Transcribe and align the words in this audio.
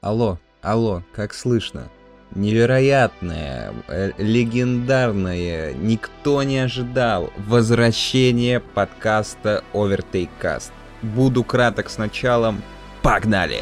Алло, 0.00 0.38
алло, 0.62 1.02
как 1.12 1.34
слышно? 1.34 1.88
Невероятное, 2.32 3.74
э, 3.88 4.12
легендарное, 4.16 5.74
никто 5.74 6.44
не 6.44 6.58
ожидал 6.58 7.32
возвращение 7.36 8.60
подкаста 8.60 9.64
Overtake 9.72 10.30
Cast. 10.40 10.70
Буду 11.02 11.42
краток 11.42 11.90
с 11.90 11.98
началом. 11.98 12.62
Погнали! 13.02 13.60